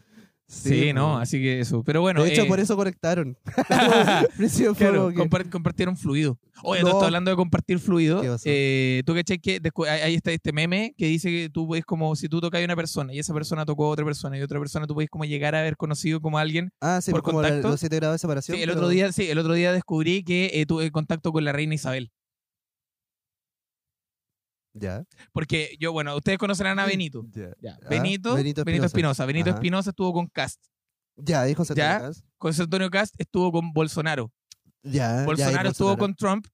[0.46, 1.82] sí, no, así que eso.
[1.84, 2.22] Pero bueno.
[2.22, 3.36] de hecho, eh, por eso conectaron.
[4.76, 6.38] Claro, que- compar- compartieron fluido.
[6.62, 6.88] Oye, No.
[6.88, 8.22] tú estás hablando de compartir fluido.
[8.44, 12.28] Eh, tú cachai que ahí- está este meme que dice que tú puedes como si
[12.28, 14.86] tú tocas a una persona y esa persona tocó a otra persona y otra persona
[14.86, 16.70] tú puedes como llegar a haber conocido como a alguien.
[16.80, 17.68] Ah, sí, por pues como la- contacto.
[17.70, 18.56] los siete grados de separación.
[18.56, 21.44] Sí, el pero- otro día, sí, el otro día descubrí que eh, tuve contacto con
[21.44, 22.10] la reina Isabel.
[24.74, 25.04] Ya.
[25.32, 27.24] Porque yo, bueno, ustedes conocerán a Benito.
[27.34, 27.54] Ya.
[27.60, 27.78] Ya.
[27.82, 29.24] Ah, Benito, Benito Benito Espinosa.
[29.24, 29.50] Benito.
[29.50, 30.62] Espinosa estuvo con Cast.
[31.16, 31.80] Ya, dijo José.
[31.80, 32.24] Antonio Cast.
[32.38, 34.32] José Antonio Cast estuvo con Bolsonaro.
[34.82, 35.24] Ya.
[35.24, 35.98] Bolsonaro estuvo Bolsonaro.
[35.98, 36.46] con Trump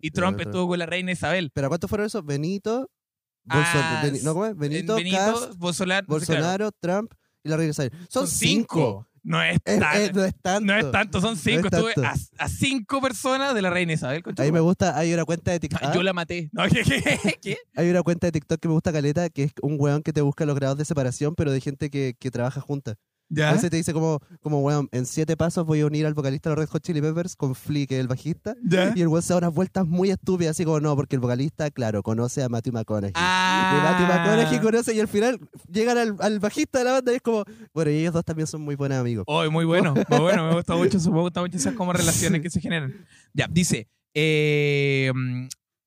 [0.00, 1.50] y Trump estuvo con la reina Isabel.
[1.52, 2.24] ¿Pero cuántos fueron esos?
[2.24, 2.90] Benito.
[3.48, 4.56] Ah, Bolso- Beni- ¿No, cómo es?
[4.56, 7.12] Benito, Benito, Cast, Bolsonaro, Bolsonaro, Trump
[7.44, 7.92] y la reina Isabel.
[8.08, 9.06] Son, cinco.
[9.28, 10.72] No es, tan- es- no es tanto.
[10.72, 11.66] no es tanto, son cinco.
[11.66, 14.22] es Estuve a, a cinco personas de la reina Isabel.
[14.24, 15.80] A mí me gusta, hay una cuenta de TikTok.
[15.82, 16.48] Ah, Yo la maté.
[16.52, 17.58] No, ¿qué, qué, qué?
[17.74, 20.20] Hay una cuenta de TikTok que me gusta caleta, que es un weón que te
[20.20, 22.94] busca los grados de separación, pero de gente que, que trabaja junta.
[23.28, 23.52] A ¿Ya?
[23.52, 26.54] veces te dice como, como weón, en siete pasos voy a unir al vocalista de
[26.56, 28.54] los Red Hot Chili Peppers con Flea, que es el bajista.
[28.64, 28.92] ¿Ya?
[28.94, 31.70] Y el weón se da unas vueltas muy estúpidas, así como no, porque el vocalista,
[31.72, 33.12] claro, conoce a Matthew McConaughey.
[33.16, 33.72] Ah.
[33.74, 35.40] Y Matthew McConaughey conoce y al final
[35.72, 38.46] llegan al, al bajista de la banda y es como, bueno, y ellos dos también
[38.46, 39.24] son muy buenos amigos.
[39.26, 40.48] Oh, muy bueno, muy bueno.
[40.48, 43.06] Me gusta mucho, me gusta mucho esas como relaciones que se generan.
[43.34, 43.88] Ya, dice.
[44.14, 45.12] eh,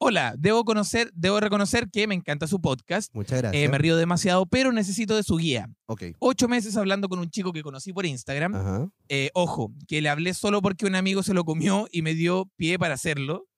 [0.01, 3.13] Hola, debo conocer, debo reconocer que me encanta su podcast.
[3.13, 3.61] Muchas gracias.
[3.61, 5.67] Eh, me río demasiado, pero necesito de su guía.
[5.87, 6.03] ok.
[6.19, 8.55] Ocho meses hablando con un chico que conocí por Instagram.
[8.55, 8.87] Ajá.
[9.09, 12.49] Eh, ojo, que le hablé solo porque un amigo se lo comió y me dio
[12.55, 13.48] pie para hacerlo.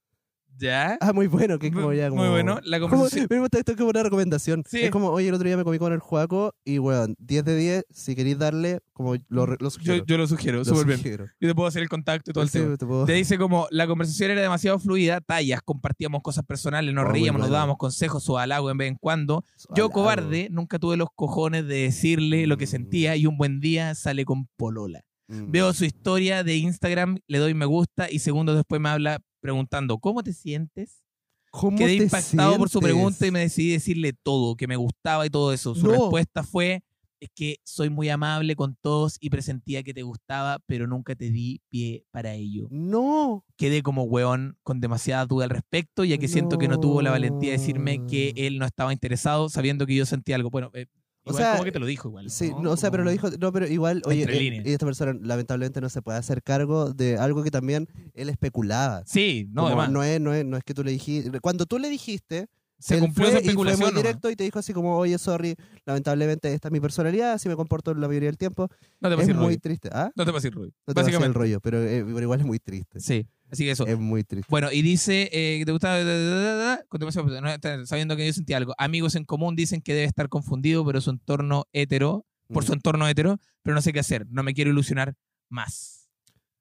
[0.58, 0.98] ¿Ya?
[1.02, 2.22] Ah, muy bueno, que es como ya como...
[2.22, 2.60] muy bueno.
[2.64, 3.28] La conversación.
[3.52, 4.64] esto es como una recomendación.
[4.68, 4.82] Sí.
[4.82, 7.56] Es como, oye, el otro día me comí con el Juaco y, weón, 10 de
[7.58, 10.06] 10, si queréis darle, como lo, lo Yo, sugiero.
[10.06, 10.98] yo lo sugiero, súper bien.
[11.00, 11.26] sugiero.
[11.40, 12.78] Yo te puedo hacer el contacto y todo el Sí, tema.
[12.78, 17.06] te puedo- Te dice como la conversación era demasiado fluida, tallas, compartíamos cosas personales, nos
[17.06, 19.44] Oh, reíamos, nos dábamos consejos o halagos en vez en cuando.
[19.70, 19.90] Yo, Halago.
[19.92, 22.70] cobarde, nunca tuve los cojones de decirle lo que Mm.
[22.70, 25.02] sentía y un buen día sale con Polola.
[25.28, 25.50] Mm.
[25.50, 29.98] Veo su historia de Instagram, le doy me gusta y segundos después me habla preguntando,
[30.00, 31.04] ¿cómo te sientes?
[31.52, 35.26] ¿Cómo Quedé te impactado por su pregunta y me decidí decirle todo, que me gustaba
[35.26, 35.76] y todo eso.
[35.76, 35.92] Su No.
[35.94, 36.82] respuesta fue,
[37.20, 41.30] es que soy muy amable con todos y presentía que te gustaba, pero nunca te
[41.30, 42.68] di pie para ello.
[42.72, 43.44] No.
[43.58, 47.12] Quedé como weón con demasiada duda al respecto, ya que siento que no tuvo la
[47.12, 50.50] valentía de decirme que él no estaba interesado, sabiendo que yo sentía algo.
[50.50, 50.86] Bueno, eh,
[51.24, 52.30] O sea, como que te lo dijo igual.
[52.30, 55.14] Sí, no, o sea, pero lo dijo, no, pero igual, oye, eh, y esta persona
[55.22, 59.04] lamentablemente no se puede hacer cargo de algo que también él especulaba.
[59.06, 59.92] Sí, no, además.
[59.92, 62.48] no es, no es, no es que tú le dijiste, cuando tú le dijiste,
[62.82, 65.18] se él cumplió fue esa y fue muy directo y te dijo así como, oye,
[65.18, 68.68] sorry, lamentablemente esta es mi personalidad, así me comporto la mayoría del tiempo.
[69.00, 69.90] No te Es muy triste.
[69.92, 70.12] ¿Ah?
[70.16, 70.72] No te pases Rudy.
[70.88, 71.40] No te va a hacer el Básicamente.
[71.40, 73.00] rollo, pero, eh, pero igual es muy triste.
[73.00, 73.86] Sí, así que eso.
[73.88, 74.48] Es muy triste.
[74.50, 78.34] Bueno, y dice eh, que te gustaba da, da, da, da, da, sabiendo que yo
[78.34, 78.74] sentía algo.
[78.78, 82.68] Amigos en común dicen que debe estar confundido, pero su entorno hetero por Mm.
[82.68, 84.28] su entorno hetero, pero no sé qué hacer.
[84.30, 85.16] No me quiero ilusionar
[85.50, 86.10] más.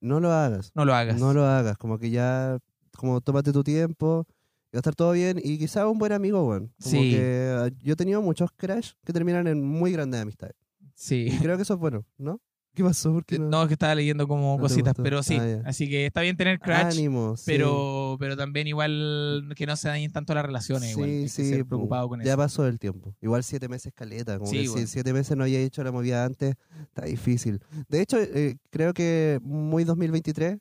[0.01, 0.71] No lo hagas.
[0.75, 1.19] No lo hagas.
[1.19, 1.77] No lo hagas.
[1.79, 2.59] Como que ya,
[2.97, 4.27] como tómate tu tiempo.
[4.73, 5.41] Y Va a estar todo bien.
[5.43, 6.73] Y quizá un buen amigo, weón.
[6.83, 7.11] Como Sí.
[7.11, 10.55] que ah, yo he tenido muchos crash que terminan en muy grandes amistades.
[10.95, 11.29] Sí.
[11.33, 12.41] Y creo que eso es bueno, ¿no?
[12.73, 13.13] ¿Qué pasó?
[13.13, 13.49] ¿Por qué no?
[13.49, 15.37] No, es que estaba leyendo como ¿No cositas, pero sí.
[15.41, 15.61] Ah.
[15.67, 17.37] Así que está bien tener crush, Ánimo.
[17.37, 17.43] sí.
[17.47, 20.93] pero, pero también igual que no se dañen tanto las relaciones.
[20.93, 21.09] igual.
[21.09, 22.37] Sí, que sí, ser preocupado con ya eso.
[22.37, 23.17] pasó el tiempo.
[23.21, 24.39] Igual siete meses caleta.
[24.39, 27.61] Como Sí, que si siete meses no haya hecho la movida antes, está difícil.
[27.89, 30.59] De hecho, eh, creo que muy 2023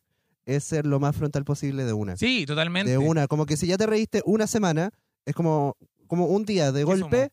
[0.55, 2.17] es ser lo más frontal posible de una.
[2.17, 2.91] Sí, totalmente.
[2.91, 3.27] de una.
[3.27, 4.91] Como que si ya te reíste una semana,
[5.25, 7.31] es como, como un día de golpe.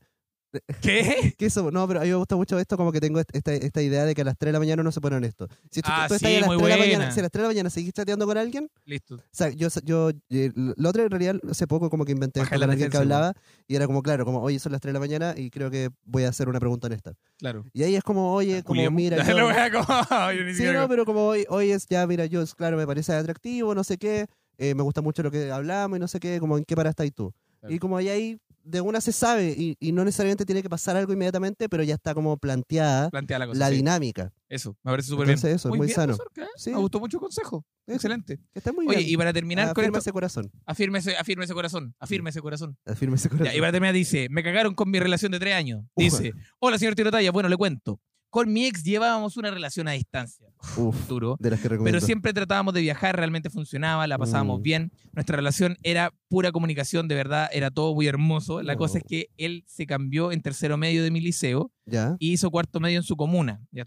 [0.81, 1.35] ¿Qué?
[1.39, 1.71] ¿Qué eso?
[1.71, 4.05] No, pero a mí me gusta mucho esto, como que tengo est- esta, esta idea
[4.05, 5.49] de que a las 3 de la mañana uno se pone honesto.
[5.71, 7.23] Si tú, Ah, tú estás sí, a las muy 3 de la mañana, si a
[7.23, 9.17] las 3 de la mañana seguís chateando con alguien, Listo.
[9.17, 12.63] o sea, yo, yo eh, la otra en realidad hace poco como que inventé con
[12.71, 13.33] alguien que hablaba
[13.69, 15.91] y era como, claro, como, oye, son las 3 de la mañana y creo que
[16.05, 17.13] voy a hacer una pregunta honesta.
[17.39, 17.65] Claro.
[17.73, 19.37] Y ahí es como, oye, como, Julián, mira, yo-
[19.87, 22.87] como- yo ni Sí, no, pero como hoy, hoy es ya, mira, yo, claro, me
[22.87, 24.27] parece atractivo, no sé qué,
[24.59, 26.91] eh, me gusta mucho lo que hablamos y no sé qué, como en qué para
[26.91, 27.33] estás tú.
[27.61, 27.75] Claro.
[27.75, 30.97] Y como ahí, ahí de una se sabe y, y no necesariamente tiene que pasar
[30.97, 33.59] algo inmediatamente, pero ya está como planteada Plantea la cosa.
[33.61, 33.77] la sí.
[33.77, 34.33] dinámica.
[34.49, 35.39] Eso, me parece súper bien.
[35.39, 36.15] Eso, es muy bien, sano.
[36.15, 36.43] ¿eh?
[36.57, 36.71] Sí.
[36.71, 37.65] Me gustó mucho el consejo.
[37.87, 37.95] Eso.
[37.97, 38.41] Excelente.
[38.55, 39.11] Está muy Oye, bien.
[39.11, 40.51] y para terminar con esto, corazón.
[40.67, 42.77] afirme ese, afirme ese corazón, afirme ese corazón.
[42.85, 43.47] Afirma ese corazón.
[43.53, 45.85] Ya, y para terminar dice, me cagaron con mi relación de tres años.
[45.97, 48.01] Dice, hola señor Tirotaya, bueno, le cuento.
[48.37, 50.47] Con mi ex llevábamos una relación a distancia.
[50.77, 51.37] Uf, Duro.
[51.41, 51.97] de las que recomiendo.
[51.97, 54.63] Pero siempre tratábamos de viajar, realmente funcionaba, la pasábamos Mm.
[54.63, 54.93] bien.
[55.15, 58.61] Nuestra relación era pura comunicación, de verdad, era todo muy hermoso.
[58.61, 62.33] La cosa es que él se cambió en tercero medio de mi liceo Ya, y
[62.33, 63.63] hizo cuarto medio en su comuna.
[63.73, 63.87] Ya.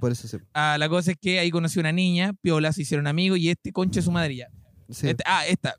[0.00, 0.36] Por eso sí.
[0.52, 3.48] Ah, la cosa es que ahí conocí a una niña, piola, se hicieron amigos y
[3.48, 4.48] este conche su madre ya.
[4.90, 5.08] Sí.
[5.08, 5.76] Este- ah, esta.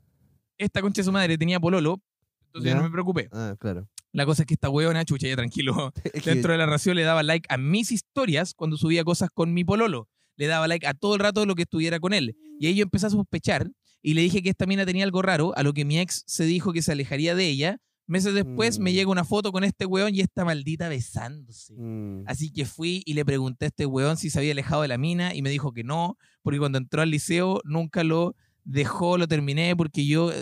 [0.58, 2.02] Esta concha de su madre tenía pololo,
[2.46, 2.76] entonces Ya.
[2.76, 3.28] no me preocupé.
[3.30, 3.86] Ah, claro.
[4.12, 5.92] La cosa es que esta huevona, chucha, ya tranquilo,
[6.24, 9.64] dentro de la ración le daba like a mis historias cuando subía cosas con mi
[9.64, 10.08] pololo.
[10.36, 12.34] Le daba like a todo el rato lo que estuviera con él.
[12.58, 13.70] Y ahí yo empecé a sospechar
[14.02, 16.44] y le dije que esta mina tenía algo raro, a lo que mi ex se
[16.44, 17.78] dijo que se alejaría de ella.
[18.06, 18.94] Meses después me Mm.
[18.94, 21.74] llega una foto con este weón y esta maldita besándose.
[21.76, 22.24] Mm.
[22.26, 24.98] Así que fui y le pregunté a este weón si se había alejado de la
[24.98, 29.28] mina y me dijo que no, porque cuando entró al liceo nunca lo dejó, lo
[29.28, 30.32] terminé porque yo...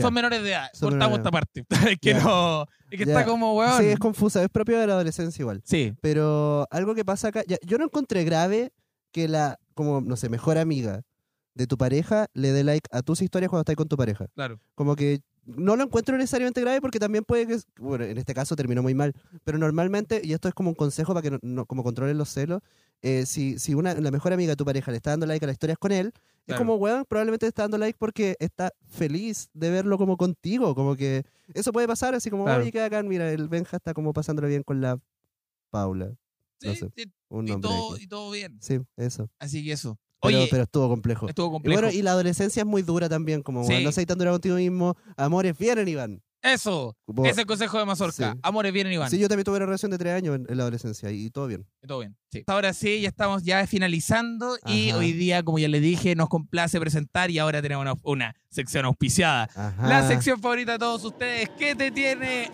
[0.00, 1.64] Son menores de edad, Son cortamos esta parte.
[1.90, 2.20] es que Ya.
[2.22, 3.80] no, es que está como weón.
[3.80, 5.60] Sí, es confusa, es propio de la adolescencia igual.
[5.64, 8.72] Sí, Pero algo que pasa acá, yo no encontré grave
[9.10, 11.02] que la, como, no sé, mejor amiga
[11.54, 14.26] de tu pareja le dé like a tus historias cuando estás con tu pareja.
[14.34, 14.58] claro.
[14.74, 18.54] Como que no lo encuentro necesariamente grave porque también puede que, bueno, en este caso
[18.54, 19.12] terminó muy mal,
[19.44, 22.28] pero normalmente, y esto es como un consejo para que no, no- como controlen los
[22.30, 22.62] celos,
[23.02, 25.48] eh, si, si una, la mejor amiga de tu pareja le está dando like a
[25.48, 26.58] las historias con él, es Claro.
[26.60, 30.96] como, weón, probablemente le está dando like porque está feliz de verlo como contigo, como
[30.96, 31.24] que
[31.54, 32.62] eso puede pasar, así como, Claro.
[32.62, 34.98] oye, qué bacán, mira, el Benja está como pasándolo bien con la
[35.70, 36.12] Paula,
[36.60, 38.56] Sí, No sé, sí, un y, todo, y todo bien.
[38.60, 39.28] Sí, eso.
[39.40, 39.98] Así que eso.
[40.20, 41.28] Pero, Oye, pero estuvo complejo.
[41.28, 41.80] estuvo Y complejo.
[41.82, 43.70] bueno, y la adolescencia es muy dura también, como, Sí.
[43.72, 46.22] weón, no seas tan dura contigo mismo, amores vienen y van.
[46.42, 48.32] Eso, ese es el consejo de Mazorca.
[48.32, 48.38] Sí.
[48.42, 49.08] Amores vienen y van.
[49.08, 51.46] Sí, yo también tuve una relación de tres años en, en la adolescencia y todo
[51.46, 51.64] bien.
[51.86, 52.16] Todo bien.
[52.32, 52.42] Sí.
[52.48, 56.80] Ahora sí, ya estamos ya finalizando y hoy día, como ya les dije, nos complace
[56.80, 59.48] presentar y ahora tenemos una, una sección auspiciada.
[59.54, 59.86] Ajá.
[59.88, 62.50] La sección favorita de todos ustedes, ¿qué te tiene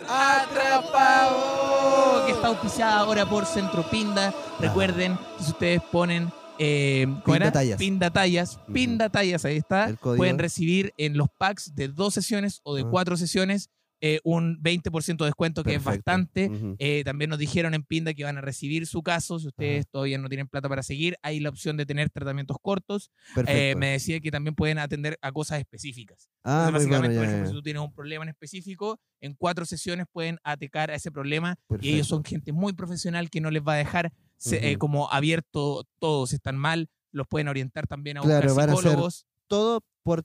[0.88, 2.27] atrapado?
[2.27, 4.35] Que está auspiciada ahora por Centro Pinda.
[4.61, 7.46] Recuerden que si ustedes ponen eh, ¿cómo era?
[7.46, 7.79] Pindatallas.
[7.79, 8.57] Pindatallas.
[8.64, 8.72] Ujú.
[8.72, 9.94] Pindatallas, ahí está.
[10.03, 12.88] Pueden recibir en los packs de dos sesiones o de Ah.
[12.90, 16.50] cuatro sesiones eh, un 20% de descuento, que es bastante.
[16.78, 19.38] Eh, también nos dijeron en Pinda que van a recibir su caso.
[19.38, 23.11] Si ustedes todavía no tienen plata para seguir, hay la opción de tener tratamientos cortos.
[23.46, 26.28] Eh, me decía que también pueden atender a cosas específicas.
[26.44, 27.50] ah, Entonces, bueno, básicamente, ya, por ejemplo, ya.
[27.50, 31.56] si tú tienes un problema en específico, en cuatro sesiones pueden atacar a ese problema
[31.80, 34.78] y ellos son gente muy profesional que no les va a dejar se- eh, Ujú.
[34.78, 38.82] como abierto todos están mal, los pueden orientar también a buscar Claro, van a ser
[38.82, 40.24] psicólogos Todo por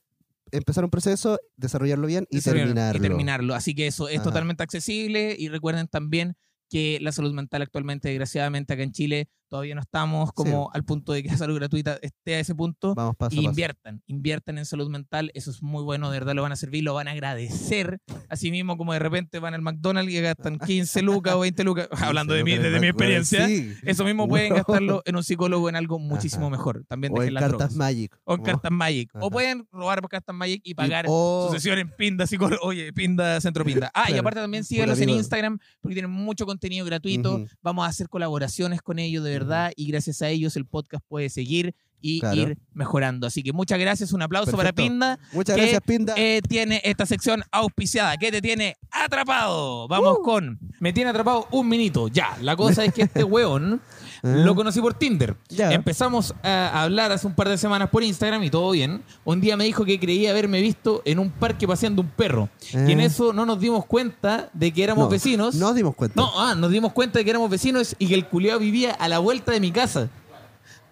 [0.58, 2.98] empezar un proceso, desarrollarlo bien y desarrollar- terminarlo.
[2.98, 3.56] y terminarlo.
[3.56, 4.24] Así que eso es Ajá.
[4.24, 6.36] totalmente accesible y recuerden también
[6.70, 11.14] que la salud mental actualmente, desgraciadamente, acá en Chile todavía no estamos como al punto
[11.14, 12.96] de que la salud gratuita esté a ese punto.
[12.96, 13.50] Vamos paso Y paso.
[13.50, 16.84] inviertan, inviertan en salud mental, eso es muy bueno, de verdad lo van a servir,
[16.84, 18.00] lo van a agradecer.
[18.30, 21.88] Así mismo como de repente van al McDonald's y gastan 15 lucas o 20 lucas,
[22.02, 23.74] hablando de mí, desde mi experiencia, sí.
[23.84, 26.58] eso mismo pueden gastarlo en un psicólogo en algo muchísimo Ajá.
[26.58, 26.84] mejor.
[26.88, 27.76] También O en las cartas drogas.
[27.76, 28.18] Magic.
[28.24, 29.12] O en como- cartas Magic.
[29.22, 32.64] O pueden robar cartas Magic y pagar o- su sesión en Pinda Psicólogo.
[32.66, 33.92] Oye, Pinda Centro Pinda.
[33.94, 35.10] Ah, y aparte también síganlos en.
[35.10, 37.46] Instagram porque tienen mucho contenido gratuito.
[37.62, 39.43] Vamos a hacer colaboraciones con ellos, de verdad.
[39.44, 41.76] Verdad y gracias a ellos el podcast puede seguir
[42.06, 42.42] y Claro.
[42.42, 43.26] ir mejorando.
[43.28, 44.74] Así que muchas gracias, un aplauso para.
[44.74, 45.20] Pinda.
[45.32, 46.14] Muchas que, gracias, Pinda.
[46.18, 49.88] eh, tiene esta sección auspiciada que te tiene atrapado.
[49.88, 50.24] Vamos Uh.
[50.24, 50.60] con.
[50.80, 52.08] Me tiene atrapado un minuto.
[52.10, 54.03] Ya, la cosa es que este weón Ah.
[54.24, 55.36] Lo conocí por Tinder.
[55.50, 55.72] Ya.
[55.74, 59.04] Empezamos a hablar hace un par de semanas por Instagram y todo bien.
[59.26, 62.50] Un día me dijo que creía haberme visto en un parque paseando un perro.
[62.72, 63.06] Y en Eh.
[63.06, 65.56] eso no nos dimos cuenta de que éramos No, vecinos.
[65.56, 66.16] Nos dimos cuenta.
[66.20, 69.08] No, ah, nos dimos cuenta de que éramos vecinos y que el culiao vivía a
[69.10, 70.10] la vuelta de mi casa.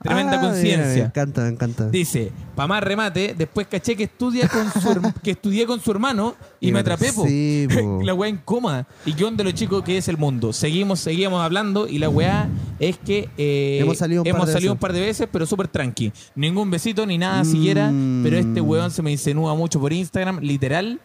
[0.02, 1.06] Tremenda Ah, mira, Me conciencia.
[1.06, 1.90] encanta, me encanta.
[1.90, 6.36] Dice, pa' más remate, después caché que estudia con su que estudié con su hermano
[6.60, 7.26] y, me atrapé, po.
[7.28, 8.02] Sí, po.
[8.04, 8.88] la weá incómoda.
[9.06, 10.54] ¿Y qué onda lo chico que es el mundo?
[10.54, 14.60] Seguimos, seguíamos hablando y la weá es que eh, Hemos salido un par de salido
[14.60, 14.72] veces.
[14.72, 16.12] un par de veces, pero súper tranqui.
[16.36, 18.22] Ningún besito ni nada siquiera, Mm.
[18.24, 21.00] pero este weón se me insinúa mucho por Instagram, literal,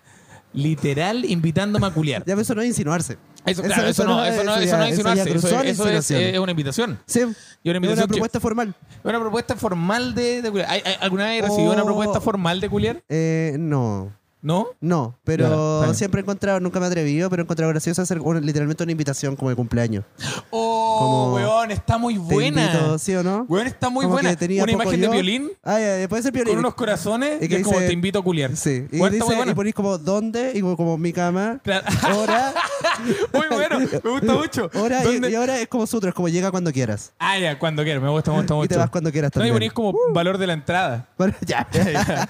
[0.57, 2.23] literal, invitándome a culiar.
[2.23, 3.17] Ya, pero eso no es insinuarse.
[3.45, 5.31] Eso, claro, eso, no, eso, no, ya- eso no es insinuarse,
[5.69, 5.89] eso,
[6.19, 6.99] es, una invitación.
[7.07, 8.75] Sí, Y una es una invitación propuesta formal.
[9.05, 10.69] una propuesta formal de, de culiar.
[10.69, 11.55] ¿Hay- hay- ¿Alguna vez Oh.
[11.73, 13.05] una propuesta formal de culiar?
[13.09, 14.13] Eh, no.
[14.47, 14.69] ¿No?
[14.81, 15.95] No, pero Claro, está bien.
[15.97, 19.35] siempre he encontrado, nunca me he atrevido, pero he encontrado gracioso hacer literalmente una invitación
[19.35, 20.05] como de cumpleaños.
[20.51, 22.63] Oh, Como- weón, está muy Te buena.
[22.67, 23.45] invito, ¿sí o no?
[23.49, 24.31] Weón, está muy Como buena.
[24.31, 25.13] que tenía Una poco imagen de yo.
[25.13, 26.53] violín Ah, ya, ya, puede ser violín.
[26.55, 28.55] con unos corazones Y y que es como dice- te invito a culiar.
[28.57, 29.51] Sí, y, Weón, está muy dice, buena.
[29.51, 31.85] y ponís como dónde, y como, como mi cama, Claro.
[32.17, 32.55] hora,
[33.33, 34.71] muy bueno, me gusta mucho.
[34.75, 37.13] hora y, y ahora es como sutro, es como llega cuando quieras.
[37.19, 38.69] Ah, ya, cuando quieras, me gusta, me gusta Y mucho.
[38.69, 39.55] te vas cuando quieras No, y también.
[39.73, 41.09] como valor de la entrada.
[41.19, 41.67] Bueno, ya,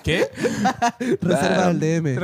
[0.02, 0.28] ¿Qué?
[1.20, 2.16] reserva el DM.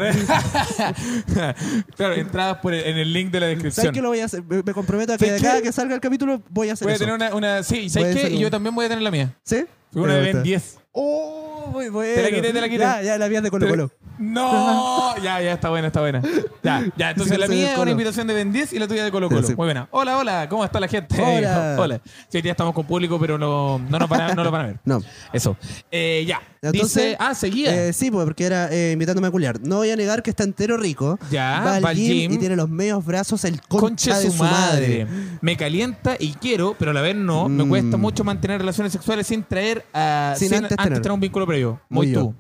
[1.97, 3.95] Claro, entradas por el- en el link de la ¿Sabes descripción.
[3.95, 4.43] qué lo voy a hacer?
[4.45, 6.87] Me, me comprometo a que ¿Sabes de cada que salga el capítulo voy a hacer
[6.87, 7.05] Voy a eso.
[7.05, 8.31] tener una, una sí, Voy ¿sabes qué?
[8.31, 9.35] Y yo también voy a tener la mía.
[9.45, 9.65] ¿Sí?
[9.95, 10.43] Una de Ben gusta.
[10.43, 10.79] 10.
[10.93, 12.15] Oh, muy bueno.
[12.15, 12.81] Te la quité, te la quité.
[12.81, 13.91] Ya, ya, la mía de Colo Colo.
[14.19, 16.23] No, ya, ya está buena, está buena.
[16.63, 19.11] Ya, ya, entonces la mía es una invitación de Ben 10 y la tuya de
[19.11, 19.43] Colo Colo.
[19.43, 19.89] Muy buena.
[19.91, 21.21] Hola, hola, ¿cómo está la gente?
[21.21, 21.77] Hola.
[21.79, 22.01] hola.
[22.29, 24.61] Sí, hoy día estamos con público, pero no, no, nos van a, no lo van
[24.61, 24.77] a ver.
[24.85, 25.01] No.
[25.33, 25.57] Eso.
[25.91, 26.41] Eh, ya.
[26.65, 27.89] Entonces, Dice, ah, seguía.
[27.89, 29.61] Eh, sí, pues, porque era eh, invitándome a culiar.
[29.63, 31.19] No voy a negar que está entero rico.
[31.29, 35.07] Ya, va al gym, y tiene los medios brazos el concha, Conche de su madre.
[35.41, 37.49] Me calienta y quiero, pero a la vez no.
[37.49, 37.69] Me Mm.
[37.69, 40.35] cuesta mucho mantener relaciones sexuales sin traer a.
[40.39, 41.01] Sin antes tener.
[41.01, 41.81] tener un vínculo previo.
[41.89, 42.33] Muy, Muy yo.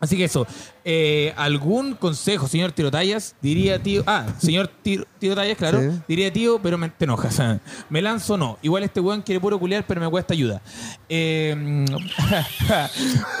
[0.00, 0.46] Así que eso.
[0.84, 3.36] Eh, ¿Algún consejo, señor Tirotallas?
[3.40, 4.02] Diría tío.
[4.06, 5.80] Ah, señor Tiro- Tirotallas, claro.
[5.80, 6.00] Sí.
[6.08, 7.38] Diría tío, pero me, te enojas.
[7.38, 7.60] ah.
[7.88, 8.58] Me lanzo no.
[8.62, 10.60] Igual este weón quiere puro culiar, pero me cuesta ayuda.
[11.08, 11.54] Eh,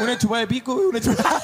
[0.00, 1.42] una chupada de pico, una chupada.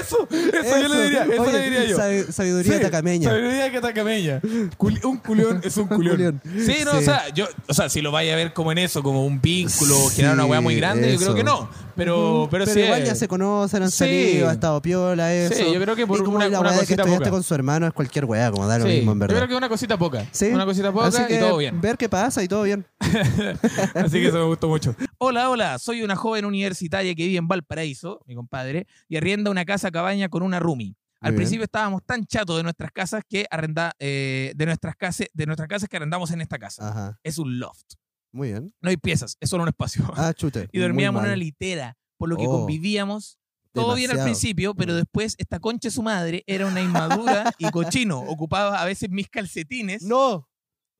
[0.00, 1.96] Eso, eso, yo le diría, eso Oye, le diría yo.
[1.98, 3.28] sab- sabiduría Sí, tacameña.
[3.30, 4.40] Sabiduría que tacameña.
[4.42, 6.40] Un culión es un culión.
[6.44, 6.96] Sí, no, Sí.
[6.98, 9.40] o sea, yo, o sea, si lo vaya a ver como en eso, como un
[9.40, 11.68] vínculo, generar una weá muy grande, yo creo que no.
[11.96, 12.80] Pero, pero, sí.
[12.80, 13.98] igual ya se conocen, han Sí.
[13.98, 15.54] salido, ha estado piola, eso.
[15.54, 17.30] Sí, yo creo que por y como una- la una de que cosita estudiaste poca.
[17.30, 19.36] con su hermano es cualquier weá, como da lo Sí, mismo, en yo verdad.
[19.36, 20.26] creo que una cosita poca.
[20.32, 20.46] Sí.
[20.46, 21.80] Una cosita Así poca que y todo bien.
[21.80, 22.86] Ver qué pasa y todo bien.
[23.94, 24.94] Así que eso me gustó mucho.
[25.18, 25.78] Hola, hola.
[25.78, 30.28] Soy una joven universitaria que vive en Valparaíso, mi compadre, y arrienda una casa cabaña
[30.28, 30.94] con una roomie.
[31.20, 31.36] Al Muy bien.
[31.36, 35.68] principio estábamos tan chatos de nuestras casas que arrenda, eh, de nuestras casas, de nuestras
[35.68, 36.88] casas que arrendamos en esta casa.
[36.88, 37.18] Ajá.
[37.22, 37.92] Es un loft.
[38.32, 38.74] Muy bien.
[38.80, 40.04] No hay piezas, es solo un espacio.
[40.16, 40.68] Ah, chute.
[40.72, 42.60] y dormíamos en una litera, por lo que Oh.
[42.60, 43.38] convivíamos.
[43.74, 44.96] Todo bien al principio, pero Mm.
[44.96, 48.20] después esta concha de su madre era una inmadura y cochino.
[48.28, 50.46] Ocupaba a veces mis calcetines ¡No!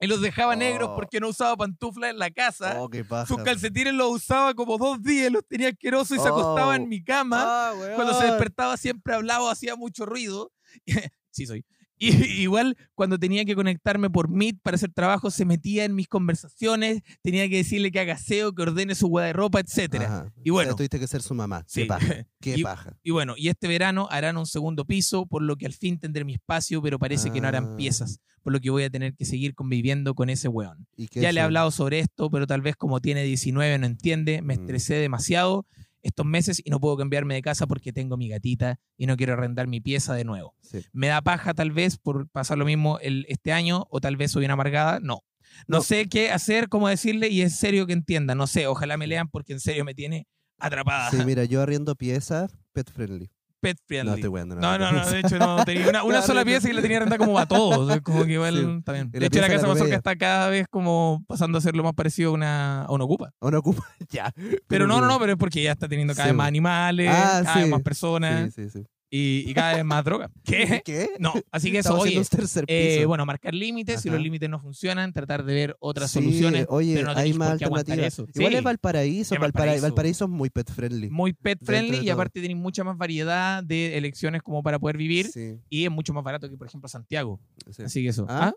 [0.01, 0.95] y los dejaba negros Oh.
[0.97, 2.81] porque no usaba pantuflas en la casa.
[2.81, 3.27] Oh, qué paja.
[3.27, 6.75] Sus calcetines los usaba como dos días, los tenía asquerosos y se acostaba Oh.
[6.75, 7.43] en mi cama.
[7.45, 7.73] Ah.
[7.95, 10.51] Cuando se despertaba siempre hablaba, hacía mucho ruido.
[11.31, 11.65] sí, soy.
[12.03, 12.09] Y,
[12.43, 17.03] igual cuando tenía que conectarme por Meet para hacer trabajo, se metía en mis conversaciones,
[17.23, 20.05] tenía que decirle que haga aseo, que ordene su guardarropa, etcétera.
[20.07, 20.33] Ajá.
[20.43, 20.69] Y bueno.
[20.69, 21.65] O sea, tuviste que ser su mamá.
[21.67, 21.83] Sí.
[21.83, 22.27] Qué paja.
[22.41, 22.97] Qué Y- paja.
[23.03, 26.25] Y bueno, y este verano harán un segundo piso, por lo que al fin tendré
[26.25, 27.77] mi espacio, pero parece que no harán Ah.
[27.77, 30.87] piezas, por lo que voy a tener que seguir conviviendo con ese weón.
[30.97, 34.43] ¿Y Ya le he hablado sobre esto, pero tal vez como tiene 19 no entiende,
[34.43, 34.61] me Mm.
[34.61, 35.67] estresé demasiado
[36.03, 39.33] estos meses y no puedo cambiarme de casa porque tengo mi gatita y no quiero
[39.35, 40.55] arrendar mi pieza de nuevo.
[40.61, 40.81] Sí.
[40.93, 44.33] Me da paja tal vez por pasar lo mismo el, este año o tal vez
[44.33, 45.21] soy una amargada, no.
[45.69, 45.83] No, No.
[45.83, 49.29] sé qué hacer, cómo decirle y en serio que entienda, no sé, ojalá me lean
[49.29, 50.27] porque en serio me tiene
[50.59, 51.11] atrapada.
[51.11, 53.31] Sí, mira, yo arriendo piezas pet friendly.
[53.63, 54.57] Pet No, estoy weando.
[54.57, 57.19] No, no, no, de hecho no tenía una, una sola pieza y la tenía rentada
[57.25, 58.01] como a todos.
[58.01, 58.93] Como que igual Sí.
[59.15, 61.95] Y De hecho, la casa mazorca está cada vez como pasando a ser lo más
[61.95, 63.31] parecido a una, a una ocupa.
[63.39, 63.87] O no ocupa.
[64.11, 64.33] ya.
[64.67, 67.09] Pero no, no, no, pero es porque ya está teniendo cada Sí, vez más animales,
[67.09, 68.87] Ah, cada vez más personas Sí, sí, sí.
[69.15, 70.31] Y, y cada vez más droga.
[70.45, 70.81] ¿Qué?
[70.85, 71.11] ¿Qué?
[71.19, 72.21] No, así que eso, oye,
[72.67, 76.67] eh, bueno, marcar límites, si los límites no funcionan, tratar de ver otras Sí, soluciones,
[76.71, 78.07] Oye, pero no hay más alternativas.
[78.07, 78.27] eso.
[78.35, 79.37] Igual Sí, es Valparaíso.
[79.39, 80.25] Valparaíso.
[80.25, 81.11] Es muy pet friendly.
[81.11, 85.27] muy pet friendly y aparte tenéis mucha más variedad de elecciones como para poder vivir
[85.31, 87.39] Sí, y es mucho más barato que, por ejemplo, Santiago.
[87.71, 87.83] sí.
[87.83, 88.25] Así que eso.
[88.31, 88.47] ¿Ah?
[88.49, 88.53] ¿Ah?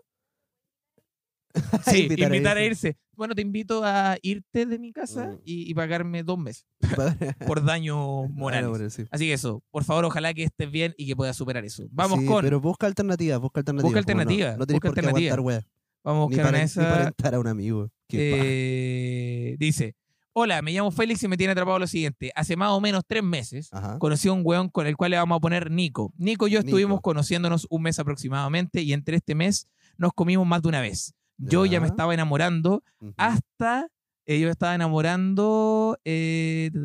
[1.90, 2.96] Sí, Invitar invitar, a irse.
[3.14, 5.38] Bueno, te invito a irte de mi casa Mm.
[5.44, 6.66] y, y pagarme dos meses
[7.46, 8.68] por daño moral.
[8.68, 9.04] Bueno, sí.
[9.10, 11.84] Así que eso, por favor, ojalá que estés bien y que puedas superar eso.
[11.90, 13.92] Vamos Sí, con, Pero busca alternativas, busca alternativas.
[13.92, 15.62] Busca como no- alternativa, No, tenés busca por qué aguantar, wea.
[16.04, 16.88] vamos Ni con para, ni esa.
[16.90, 17.90] para entrar a un amigo.
[18.10, 19.94] Eh, dice,
[20.32, 22.30] hola, me llamo Félix y me tiene atrapado lo siguiente.
[22.34, 23.98] Hace más o menos tres meses Ajá.
[23.98, 26.12] conocí a un weón con el cual le vamos a poner Nico.
[26.18, 27.02] Nico y yo estuvimos Nico.
[27.02, 31.14] conociéndonos un mes aproximadamente y entre este mes nos comimos más de una vez.
[31.38, 32.82] Yo ya me estaba enamorando
[33.16, 33.88] hasta
[34.28, 36.80] eh, yo estaba enamorando eh, me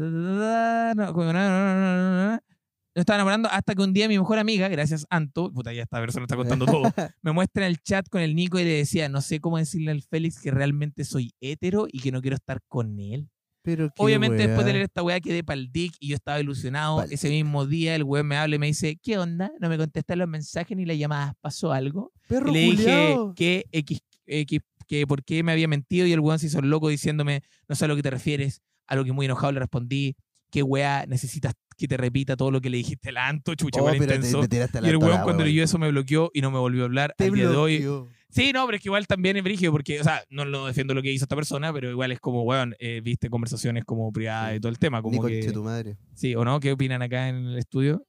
[3.00, 6.26] estaba enamorando hasta que un día mi mejor amiga, gracias Anto, puta ya esta persona
[6.26, 6.84] está contando todo,
[7.24, 9.92] me muestra en el chat con el Nico y le decía, no sé cómo decirle
[9.92, 13.30] al Félix que realmente soy hetero y que no quiero estar con él.
[13.64, 16.98] Pero qué Obviamente después de leer esta weá quedé pa'l dick y yo estaba ilusionado.
[16.98, 19.52] Pa'l Ese mismo día el weón me habla y me dice, ¿qué onda?
[19.60, 22.12] No me contestan los mensajes ni las llamadas, ¿pasó algo?
[22.28, 24.02] Perro Y le dije que, X,
[24.39, 27.76] X- que por qué me había mentido y el weón se hizo loco diciéndome, no
[27.76, 28.62] sé a lo que te refieres.
[28.88, 30.15] A lo que muy enojado le respondí,
[30.52, 33.56] ¿qué weá necesitas que te repita todo lo que le dijiste al Anto?
[33.56, 34.41] Chucha, Oh, pero intenso.
[34.41, 36.86] te tiraste Y el weón cuando leyó eso me bloqueó y no me volvió a
[36.86, 37.88] hablar Te al día de hoy.
[38.30, 40.94] Sí, no, pero es que igual también es brígido porque, o sea, no lo defiendo
[40.94, 44.52] lo que hizo esta persona, pero igual es como, weón, eh, viste conversaciones como privadas
[44.52, 44.56] Sí.
[44.58, 45.39] y todo el tema, como Ni que...
[45.39, 45.98] conche tu madre.
[46.15, 46.60] Sí, ¿o no?
[46.60, 48.06] ¿Qué opinan acá en el estudio?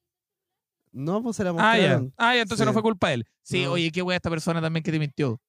[0.93, 1.83] No, pues se la Ah, ya.
[1.83, 2.15] mostraron.
[2.19, 3.25] Ah, ya, entonces no fue culpa de él.
[3.43, 3.73] Sí, No.
[3.73, 5.41] oye, qué wea esta persona también que te mintió.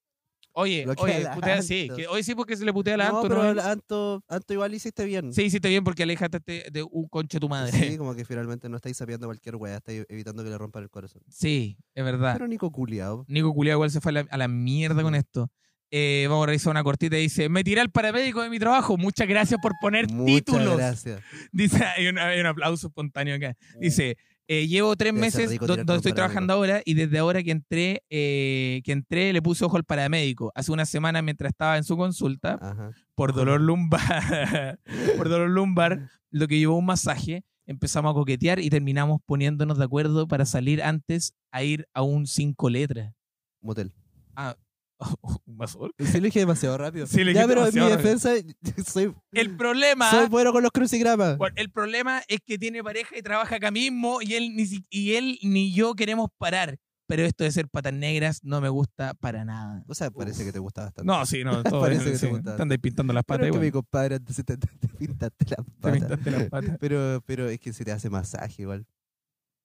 [0.56, 1.96] Oye, oye, al putea, sí, Anto.
[1.96, 3.50] que, oye, sí, porque se le putea a la no, Anto, pero ¿no?
[3.50, 5.34] el Anto, Anto igual hiciste bien.
[5.34, 7.72] Sí, hiciste bien porque aléjate de, un conche tu madre.
[7.72, 10.90] Sí, como que finalmente no estáis sabiendo cualquier wea, estáis evitando que le rompan el
[10.90, 11.24] corazón.
[11.28, 12.34] Sí, es verdad.
[12.34, 13.26] Pero Nico culiao.
[13.28, 15.50] Nico Culiao igual se fue a la, a la mierda con esto.
[15.96, 17.18] Eh, vamos a revisar una cortita.
[17.18, 18.98] Dice, me tiré al paramédico de mi trabajo.
[18.98, 20.78] Muchas gracias por poner Muchas títulos.
[20.78, 21.22] gracias.
[21.52, 23.56] Dice, hay un, hay un aplauso espontáneo acá.
[23.80, 27.52] Dice, eh, llevo tres Debe meses do- donde estoy trabajando ahora y desde ahora que
[27.52, 30.52] entré, eh, que entré le puse ojo al paramédico.
[30.56, 32.92] Hace una semana mientras estaba en su consulta, Ajá.
[33.16, 34.00] por dolor lumbar,
[35.18, 39.86] por dolor lumbar, lo que llevó un masaje, empezamos a coquetear y terminamos poniéndonos de
[39.86, 43.14] acuerdo para salir antes a ir a un cinco letras.
[43.62, 43.94] Motel.
[44.36, 44.56] Ah,
[45.46, 45.94] un mazor.
[46.00, 47.08] Sí, lo dije demasiado rápido.
[47.08, 48.32] Sí, ya, pero en mi defensa,
[48.88, 50.10] soy, El problema...
[50.10, 51.38] soy bueno con los crucigramas.
[51.56, 55.40] El problema es que tiene pareja y trabaja acá mismo y él ni, y él
[55.44, 56.78] ni yo queremos parar.
[57.06, 59.84] Pero esto de ser patas negras no me gusta para nada.
[59.90, 61.06] O sea, parece que te gusta bastante.
[61.06, 62.28] No, sí, no, todo Parece que te sí.
[62.28, 62.52] gusta.
[62.52, 63.62] Están ahí pintando las pero patas que igual.
[63.66, 66.00] mi compadre te, te- te pintaste las Te patas.
[66.00, 66.78] pintaste las patas.
[66.80, 68.86] Pero, pero es que se te hace masaje igual.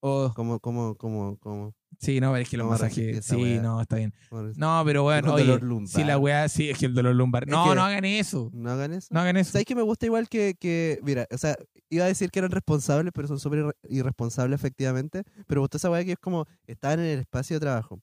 [0.00, 1.74] Oh, ¿Cómo, cómo, cómo, cómo?
[1.98, 3.24] Sí, no, es que los ¿Cómo masajes.
[3.24, 3.62] Sí, weá?
[3.62, 4.12] no, está bien.
[4.56, 5.88] No, pero bueno, oye, dolor lumbar.
[5.92, 7.44] si la weá, sí, es que el dolor lumbar.
[7.44, 8.50] Es No, no hagan eso.
[8.52, 9.08] ¿No hagan eso?
[9.10, 9.52] No hagan eso.
[9.52, 11.56] ¿Sabes que me gusta igual que, que, mira, o sea,
[11.90, 15.90] iba a decir que eran responsables, pero son súper irre- irresponsables efectivamente, pero gustó esa
[15.90, 18.00] weá que es como, estaban en el espacio de trabajo,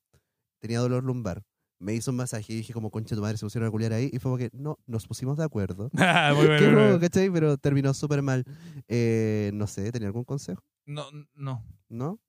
[0.59, 1.43] tenía dolor lumbar,
[1.77, 4.05] me hizo un masaje y dije como, concha tu madre, se pusieron a culiar ahí,
[4.11, 5.91] y fue como que, no, nos pusimos de acuerdo.
[5.97, 6.99] Ah, muy bueno.
[6.99, 7.29] ¿cachai?
[7.29, 8.43] Pero terminó súper mal.
[8.87, 10.63] Eh, no sé, ¿tenía algún consejo?
[10.85, 11.63] No, no.
[11.89, 12.19] ¿No?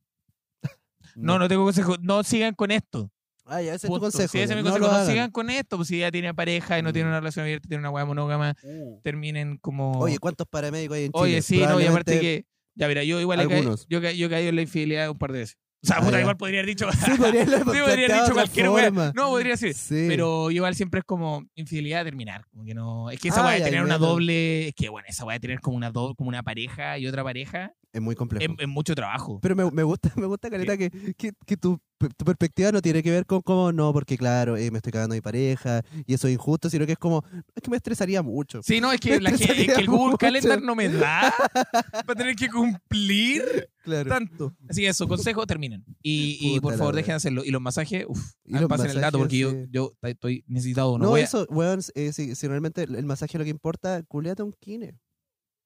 [1.17, 1.97] No, no tengo consejo.
[2.01, 3.11] No sigan con esto.
[3.49, 4.29] Ah, ya, ese es tu consejo.
[4.33, 4.93] Sí, ese es mi no consejo.
[4.93, 5.77] No, sigan con esto.
[5.77, 7.11] Pues si ya tiene pareja y no tiene Mm.
[7.13, 8.55] una relación abierta, tiene una hueá monógama,
[9.03, 9.93] terminen como.
[10.01, 11.23] Oye, ¿cuántos paramédicos hay en Chile?
[11.23, 12.45] Oye, sí, no, y aparte que.
[12.75, 13.87] Ya, mira, yo igual he ca- Algunos.
[13.89, 15.57] yo, yo he caído en la infidelidad un par de veces.
[15.87, 16.21] O sea, Ah, puta, ya.
[16.23, 16.91] igual podría haber dicho.
[16.93, 18.91] Sí, podría haberlo Sí, podría haber dicho cualquier wea.
[19.15, 19.73] No, podría decir.
[19.75, 20.07] Sí.
[20.09, 22.45] Pero igual siempre es como infidelidad terminar.
[22.51, 23.09] Como que no.
[23.11, 24.69] Es que esa Ah, weá de tener una doble.
[24.69, 27.23] Es que bueno, esa weá de tener como una do- como una pareja y otra
[27.23, 28.53] pareja Es muy complejo.
[28.53, 29.39] es, es mucho trabajo.
[29.41, 33.03] Pero me, me gusta, me gusta, Caleta, que, que, que tu, tu perspectiva no tiene
[33.03, 36.13] que ver con cómo no, porque claro, eh, me estoy cagando a mi pareja y
[36.15, 38.63] eso es injusto, sino que es como, es que me estresaría mucho.
[38.63, 40.19] Sí, no, es que, la, es que el Google mucho.
[40.19, 41.33] Calendar no me da
[42.07, 44.09] para tener que cumplir Claro.
[44.11, 44.53] tanto.
[44.69, 45.85] Así que eso, consejo, terminen.
[46.03, 47.45] Y, y por favor, dejen de hacerlo.
[47.45, 48.33] Y los masajes, uff,
[48.69, 49.67] pasen el dato porque yo, sí.
[49.71, 50.99] yo estoy necesitado.
[50.99, 53.45] No, No, voy a- eso, weón, eh, si, si realmente el el masaje es lo
[53.45, 54.99] que importa, culeate un kine.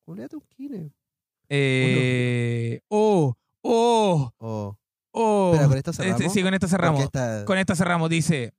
[0.04, 0.92] Culeate un kine.
[1.48, 4.76] Eh, oh, oh, Oh,
[5.12, 5.50] oh.
[5.52, 6.32] Espera, ¿con esto Este, cerramos?
[6.32, 7.00] sí, con esta cerramos.
[7.02, 8.52] esta- Con esta cerramos, dice.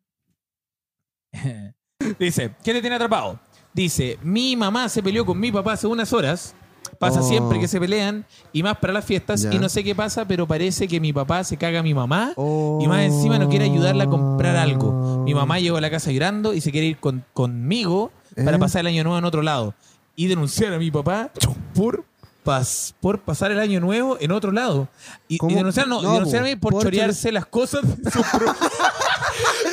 [2.20, 3.40] dice, ¿qué te tiene atrapado?
[3.74, 6.56] Dice, mi mamá se peleó con mi papá hace unas horas.
[7.00, 7.24] Pasa Oh.
[7.24, 9.44] siempre que se pelean y más para las fiestas.
[9.44, 9.54] Ya.
[9.54, 12.34] Y no sé qué pasa, pero parece que mi papá se caga a mi mamá
[12.36, 12.80] Oh.
[12.82, 15.24] y más encima no quiere ayudarla a comprar algo.
[15.24, 18.60] Mi mamá llegó a la casa llorando y se quiere ir con- conmigo para ¿Eh?
[18.60, 19.74] pasar el año nuevo en otro lado
[20.16, 21.32] y denunciar a mi papá
[21.74, 22.04] por,
[22.44, 24.88] pas- por pasar el año nuevo en otro lado.
[25.28, 28.22] Y, y denunciar, no, No, denunciarme po, por, por chorearse las cosas de su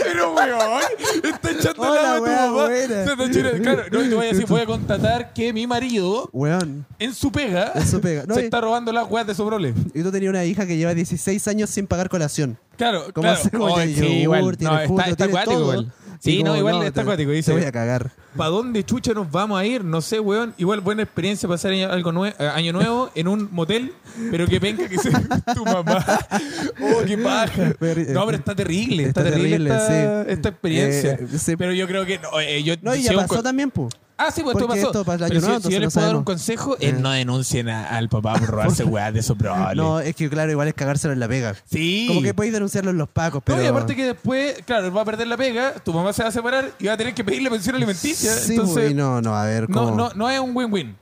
[0.05, 0.83] Pero, weón,
[1.23, 3.05] está echando Hola, la a tu buena.
[3.05, 3.61] Se está.
[3.61, 7.14] Claro, no, y te voy a decir, voy a contratar que mi marido, Weón, en
[7.14, 8.25] su pega, eso pega.
[8.27, 9.75] No, se y, está robando las weas de su prole.
[9.95, 12.59] y tú tenías una hija que lleva 16 años sin pagar colación.
[12.77, 13.39] Claro, ¿Cómo claro.
[13.39, 14.57] hace como tiene sí, igual.
[14.61, 15.93] No, está, está acuático igual.
[16.21, 17.29] Sí, no, igual está te- acuático.
[17.31, 18.11] Te voy Dice, a cagar.
[18.37, 19.85] ¿para dónde chucha nos vamos a ir?
[19.85, 20.55] No sé, weón.
[20.59, 23.93] Igual buena experiencia pasar año- algo nue- eh, año nuevo en un motel,
[24.31, 25.21] pero que venga que sea
[25.55, 26.05] tu mamá.
[26.81, 27.75] Oh, qué paja.
[28.09, 30.31] No, pero está terrible, está, Está terrible, terrible, esta, sí.
[30.33, 31.12] esta experiencia.
[31.12, 31.57] Eh, sí.
[31.57, 33.93] Pero yo creo que no, eh, yo No, y ya un pasó también, pues.
[34.21, 34.87] Ah, sí, pues esto Porque pasó.
[34.89, 36.25] esto pasa el año si, nuevo, si yo entonces les no puedo dar un sabemos.
[36.25, 36.93] consejo, eh, Eh.
[36.93, 39.77] no denuncien a- al papá por robarse weá de esos probables.
[39.85, 41.55] No, es que claro, igual es cagárselo en la pega.
[41.71, 42.07] sí.
[42.09, 43.59] Como que podéis denunciarlo en los pacos, pero.
[43.59, 46.23] No, y aparte que después, claro, él va a perder la pega, tu mamá se
[46.25, 48.33] va a separar y va a tener que pedirle pensión alimenticia.
[48.35, 49.97] Sí, entonces, pues, y no, no, a ver, no, ¿cómo?
[49.97, 50.97] no, no es un win-win.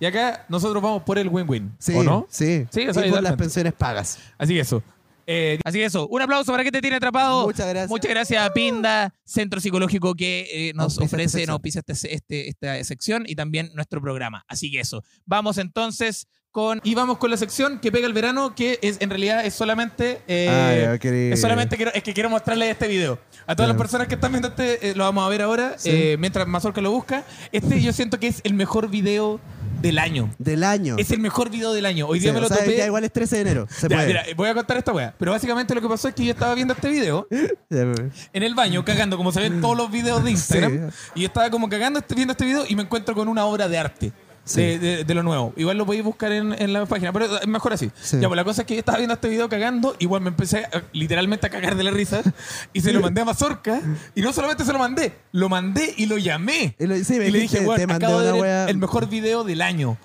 [0.00, 1.72] Y acá nosotros vamos por el win-win.
[1.78, 2.26] Sí, ¿O no?
[2.30, 2.66] sí.
[2.70, 4.18] Sí, o y sea, por las pensiones pagas.
[4.38, 4.82] Así que eso.
[5.30, 6.08] Eh, así que eso.
[6.08, 7.44] Un aplauso para que te tiene atrapado.
[7.44, 7.90] Muchas gracias.
[7.90, 12.48] Muchas gracias a Pinda, Centro Psicológico que eh, nos esta ofrece, nos auspicia este, este-
[12.48, 14.42] esta sección y también nuestro programa.
[14.48, 15.04] Así que eso.
[15.26, 16.80] Vamos entonces con.
[16.82, 20.22] Y vamos con la sección que pega el verano, que es en realidad es solamente.
[20.28, 23.18] eh, Ah, ya, querí- es solamente quiero, es que quiero mostrarles este video.
[23.46, 26.14] A todas las personas que están viendo este, lo vamos a ver ahora, Sí.
[26.18, 27.24] mientras Mazorca lo busca.
[27.52, 29.40] Este yo siento que es el mejor video
[29.80, 30.30] del año.
[30.38, 30.96] Del año.
[30.98, 32.06] Es el mejor video del año.
[32.06, 32.76] Hoy Sí, día me lo o sea, topé.
[32.76, 33.66] ya igual es 13 de enero.
[33.70, 34.06] Se Ya, puede.
[34.08, 35.14] mira, voy a contar esta weá.
[35.18, 37.26] Pero básicamente lo que pasó es que yo estaba viendo este video
[37.70, 40.90] en el baño, cagando, como se ven todos los videos de Instagram.
[41.14, 43.68] Y yo estaba como cagando este- viendo este video y me encuentro con una obra
[43.68, 44.12] de arte.
[44.48, 44.60] Sí.
[44.62, 45.52] De, de- de lo nuevo.
[45.56, 47.90] Igual lo podéis buscar en, en la página, pero es mejor así.
[48.00, 48.18] Sí.
[48.20, 50.64] Ya, pues la cosa es que yo estaba viendo este video cagando, igual me empecé
[50.64, 52.22] a- literalmente a cagar de la risa
[52.72, 53.80] y se lo mandé a Mazorca.
[54.14, 56.74] Y no solamente se lo mandé, lo mandé y lo llamé.
[56.78, 59.60] Y lo- sí, me y le dije, mandé acabo de ver el mejor video del
[59.62, 59.98] año.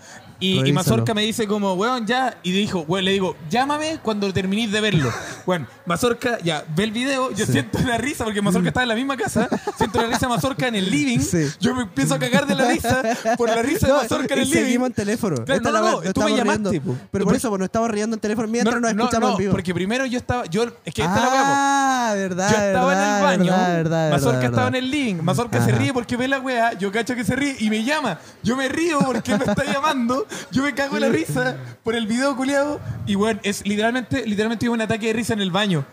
[0.44, 0.74] Y, y.
[0.74, 2.38] Mazorca me dice como, weón, ya.
[2.44, 5.12] Y dijo, weón, le digo, llámame cuando terminéis de verlo.
[5.46, 7.30] Bueno, Mazorca, ya, ve el video.
[7.34, 9.50] Yo siento una risa porque Mazorca estaba en la misma casa.
[9.78, 11.20] Siento la risa de Mazorca en el living.
[11.20, 11.48] Sí.
[11.60, 13.02] Yo me empiezo a cagar de la risa
[13.38, 14.64] por la risa de No, Mazorca en el living.
[14.64, 15.36] seguimos en teléfono.
[15.44, 16.98] Claro, Esta no, la no, no, tú me llamaste, riendo.
[17.12, 19.52] Pero por eso pues, nos estamos riendo en teléfono mientras nos escuchamos en vivo.
[19.52, 21.52] porque primero yo estaba, yo, es que esta es la weá, po.
[21.54, 25.16] ah, verdad, Yo estaba verdad, en el baño, verdad, verdad, Mazorca estaba en el living,
[25.24, 28.18] Mazorca se ríe porque ve la weá, yo cacho que se ríe y me llama.
[28.44, 31.96] Yo me río porque él me está llamando, yo me cago en la risa por
[31.96, 35.52] el video culiado y bueno, es literalmente, literalmente tuve un ataque de risa en el
[35.52, 35.86] baño.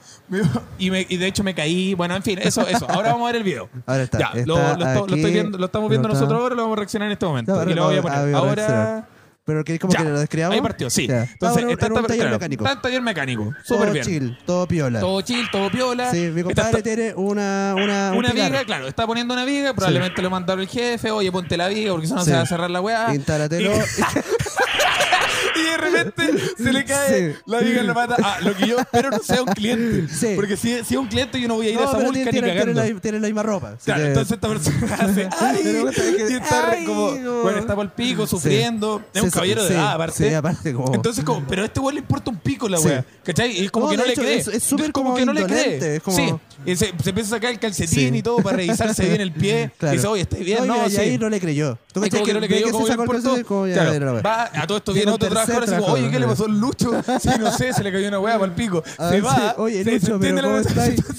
[0.79, 2.89] Y, me- y de hecho me caí, bueno, en fin, eso, eso.
[2.91, 3.69] Ahora vamos a ver el video.
[3.87, 6.77] Ahora está, Ya, está lo, estoy viendo, lo estamos viendo está- nosotros ahora, lo vamos
[6.77, 7.65] a reaccionar en este momento.
[7.65, 8.35] Ya, y lo voy a poner.
[8.35, 9.09] Ahora...
[9.51, 10.55] Pero que como Ya, que lo describamos.
[10.55, 11.09] Ahí partió, sí.
[11.09, 11.25] Ya.
[11.25, 12.65] Entonces, en, está, en un taller claro, mecánico.
[12.65, 13.43] Está en taller mecánico.
[13.67, 14.05] todo Súper bien.
[14.05, 15.01] chill, todo piola.
[15.01, 16.11] Todo chill, todo piola.
[16.13, 19.75] Sí, mi compadre está- tiene una una, un una viga, claro, está poniendo una viga,
[19.75, 22.31] probablemente lo mandaron el jefe, oye, ponte la viga porque si no Sí.
[22.31, 23.13] se va a cerrar la weá.
[23.13, 23.73] Instálatelo.
[25.61, 27.39] Y de repente se le cae Sí.
[27.47, 28.17] la viga en la pata.
[28.23, 30.13] Ah, lo que yo espero no sea un cliente.
[30.15, 30.33] Sí.
[30.37, 32.07] Porque si, si es un cliente yo no voy a ir a No, esa pero
[32.13, 32.95] vulca tiene, ni tiene, tiene cagando.
[32.95, 33.77] la, tiene la misma ropa.
[33.85, 35.85] Claro, que- entonces esta persona hace ¡ay!
[36.31, 36.85] Y está ¡ay!
[36.85, 37.43] como, no.
[37.43, 39.03] bueno, está por el pico, sufriendo.
[39.13, 40.35] Es un caballero de edad, aparte.
[40.37, 40.95] Aparte como...
[40.95, 43.05] Entonces, como, pero a este güey le importa un pico la wea.
[43.25, 43.59] ¿Cachai?
[43.61, 44.39] Y es como No, que no le hecho, cree.
[44.39, 45.97] es- súper como como que no le cree.
[45.97, 46.33] es como- Sí.
[46.67, 49.71] Y se, se empieza a sacar el calcetín y todo para revisarse bien el pie.
[49.81, 49.95] Claro.
[49.95, 50.67] Y dice, oye, ¿estás bien?
[50.67, 51.79] No, y ahí no le creyó.
[51.93, 54.77] ¿Tú Es cachai como que no le creyó, que como ya Claro, va, a todo
[54.79, 57.03] esto viene otro tercer así como, oye, ¿qué le pasó al Lucho?
[57.21, 58.83] Sí, no sé, se le cayó una wea para el pico.
[58.99, 59.21] Ah, se sí.
[59.23, 59.55] va.
[59.59, 61.01] Oye, se Lucho, pero la ¿cómo estáis?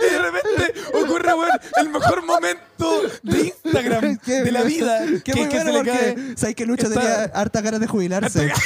[0.00, 5.00] Y de repente ocurre, weón, el mejor momento de Instagram Qué- de la vida.
[5.24, 6.36] Qué que, muy que bueno se le porque cae.
[6.36, 8.52] sabes que Lucho Está- tenía harta ganas de jubilarse.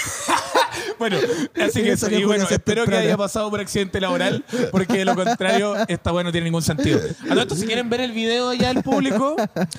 [0.97, 1.17] Bueno,
[1.61, 2.09] así que eso.
[2.09, 6.23] Y bueno, espero que haya pasado por accidente laboral, porque de lo contrario, esta weá
[6.23, 7.01] no tiene ningún sentido.
[7.25, 9.35] A todo esto, si quieren ver el video ya del público,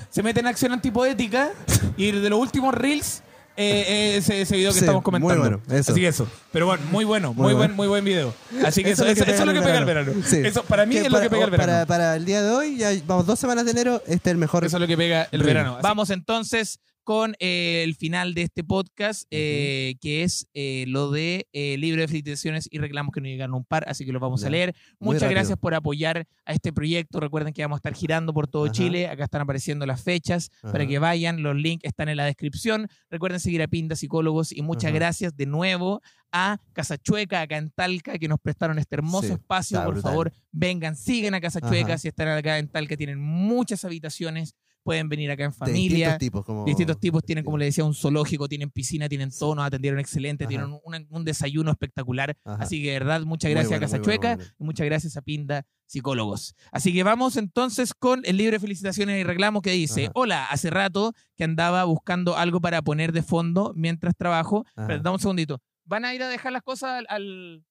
[0.09, 1.51] se meten en acción antipoética
[1.95, 3.21] y de los últimos reels.
[3.57, 5.39] Eh, eh, ese, ese video que Sí, estamos muy comentando.
[5.41, 5.91] bueno, eso.
[5.91, 6.27] Así que eso.
[6.51, 7.75] Pero bueno, muy bueno, muy, Muy buen, bueno.
[7.75, 8.33] muy buen video.
[8.65, 10.11] Así que eso, es eso, eso es lo que pega el verano.
[10.25, 10.41] Sí.
[10.43, 11.71] Eso para mí Que es lo que pega el verano.
[11.71, 14.37] Para, para el día de hoy, ya vamos dos semanas de enero, este es el
[14.37, 14.65] mejor.
[14.65, 15.77] Eso es lo que pega el verano.
[15.81, 21.47] Vamos entonces con eh, el final de este podcast, eh, que es eh, lo de
[21.53, 24.49] libro de felicitaciones y reclamos que nos llegaron un par, así que los vamos a
[24.49, 24.75] leer.
[24.99, 25.35] Muy Muchas rápido.
[25.39, 27.19] gracias por apoyar a este proyecto.
[27.19, 28.73] Recuerden que vamos a estar girando por todo Ajá.
[28.73, 29.07] Chile.
[29.07, 31.43] Acá están apareciendo las fechas para que vayan.
[31.43, 32.87] Los links están en la descripción.
[33.11, 34.95] Recuerden seguir a Pinda Psicólogos y muchas Ajá.
[34.95, 36.01] gracias de nuevo
[36.31, 39.81] a Casa Chueca, acá en Talca, que nos prestaron este hermoso Sí, espacio.
[39.83, 40.11] Por brutal.
[40.11, 41.61] favor, vengan, sigan a Casa.
[41.61, 41.97] Chueca.
[41.99, 44.55] Si están acá en Talca, tienen muchas habitaciones.
[44.85, 45.79] Pueden venir acá en familia.
[45.89, 46.45] distintos tipos.
[46.45, 46.63] Como...
[46.63, 50.43] Distintos tipos tienen, como le decía, un zoológico, tienen piscina, tienen todo, nos atendieron excelente,
[50.43, 50.49] Ajá.
[50.49, 52.37] tienen un, un desayuno espectacular.
[52.45, 52.63] Ajá.
[52.63, 54.55] Así que, de verdad, muchas gracias bueno, a Casa muy bueno, Chueca muy bueno.
[54.59, 56.55] y muchas gracias a Pinda Psicólogos.
[56.71, 60.11] Así que vamos entonces con el libro de felicitaciones y reclamos que dice: Ajá.
[60.13, 64.65] Hola, hace rato que andaba buscando algo para poner de fondo mientras trabajo.
[64.75, 65.61] Pero, dame un segundito.
[65.83, 67.05] ¿Van a ir a dejar las cosas al.
[67.09, 67.63] al-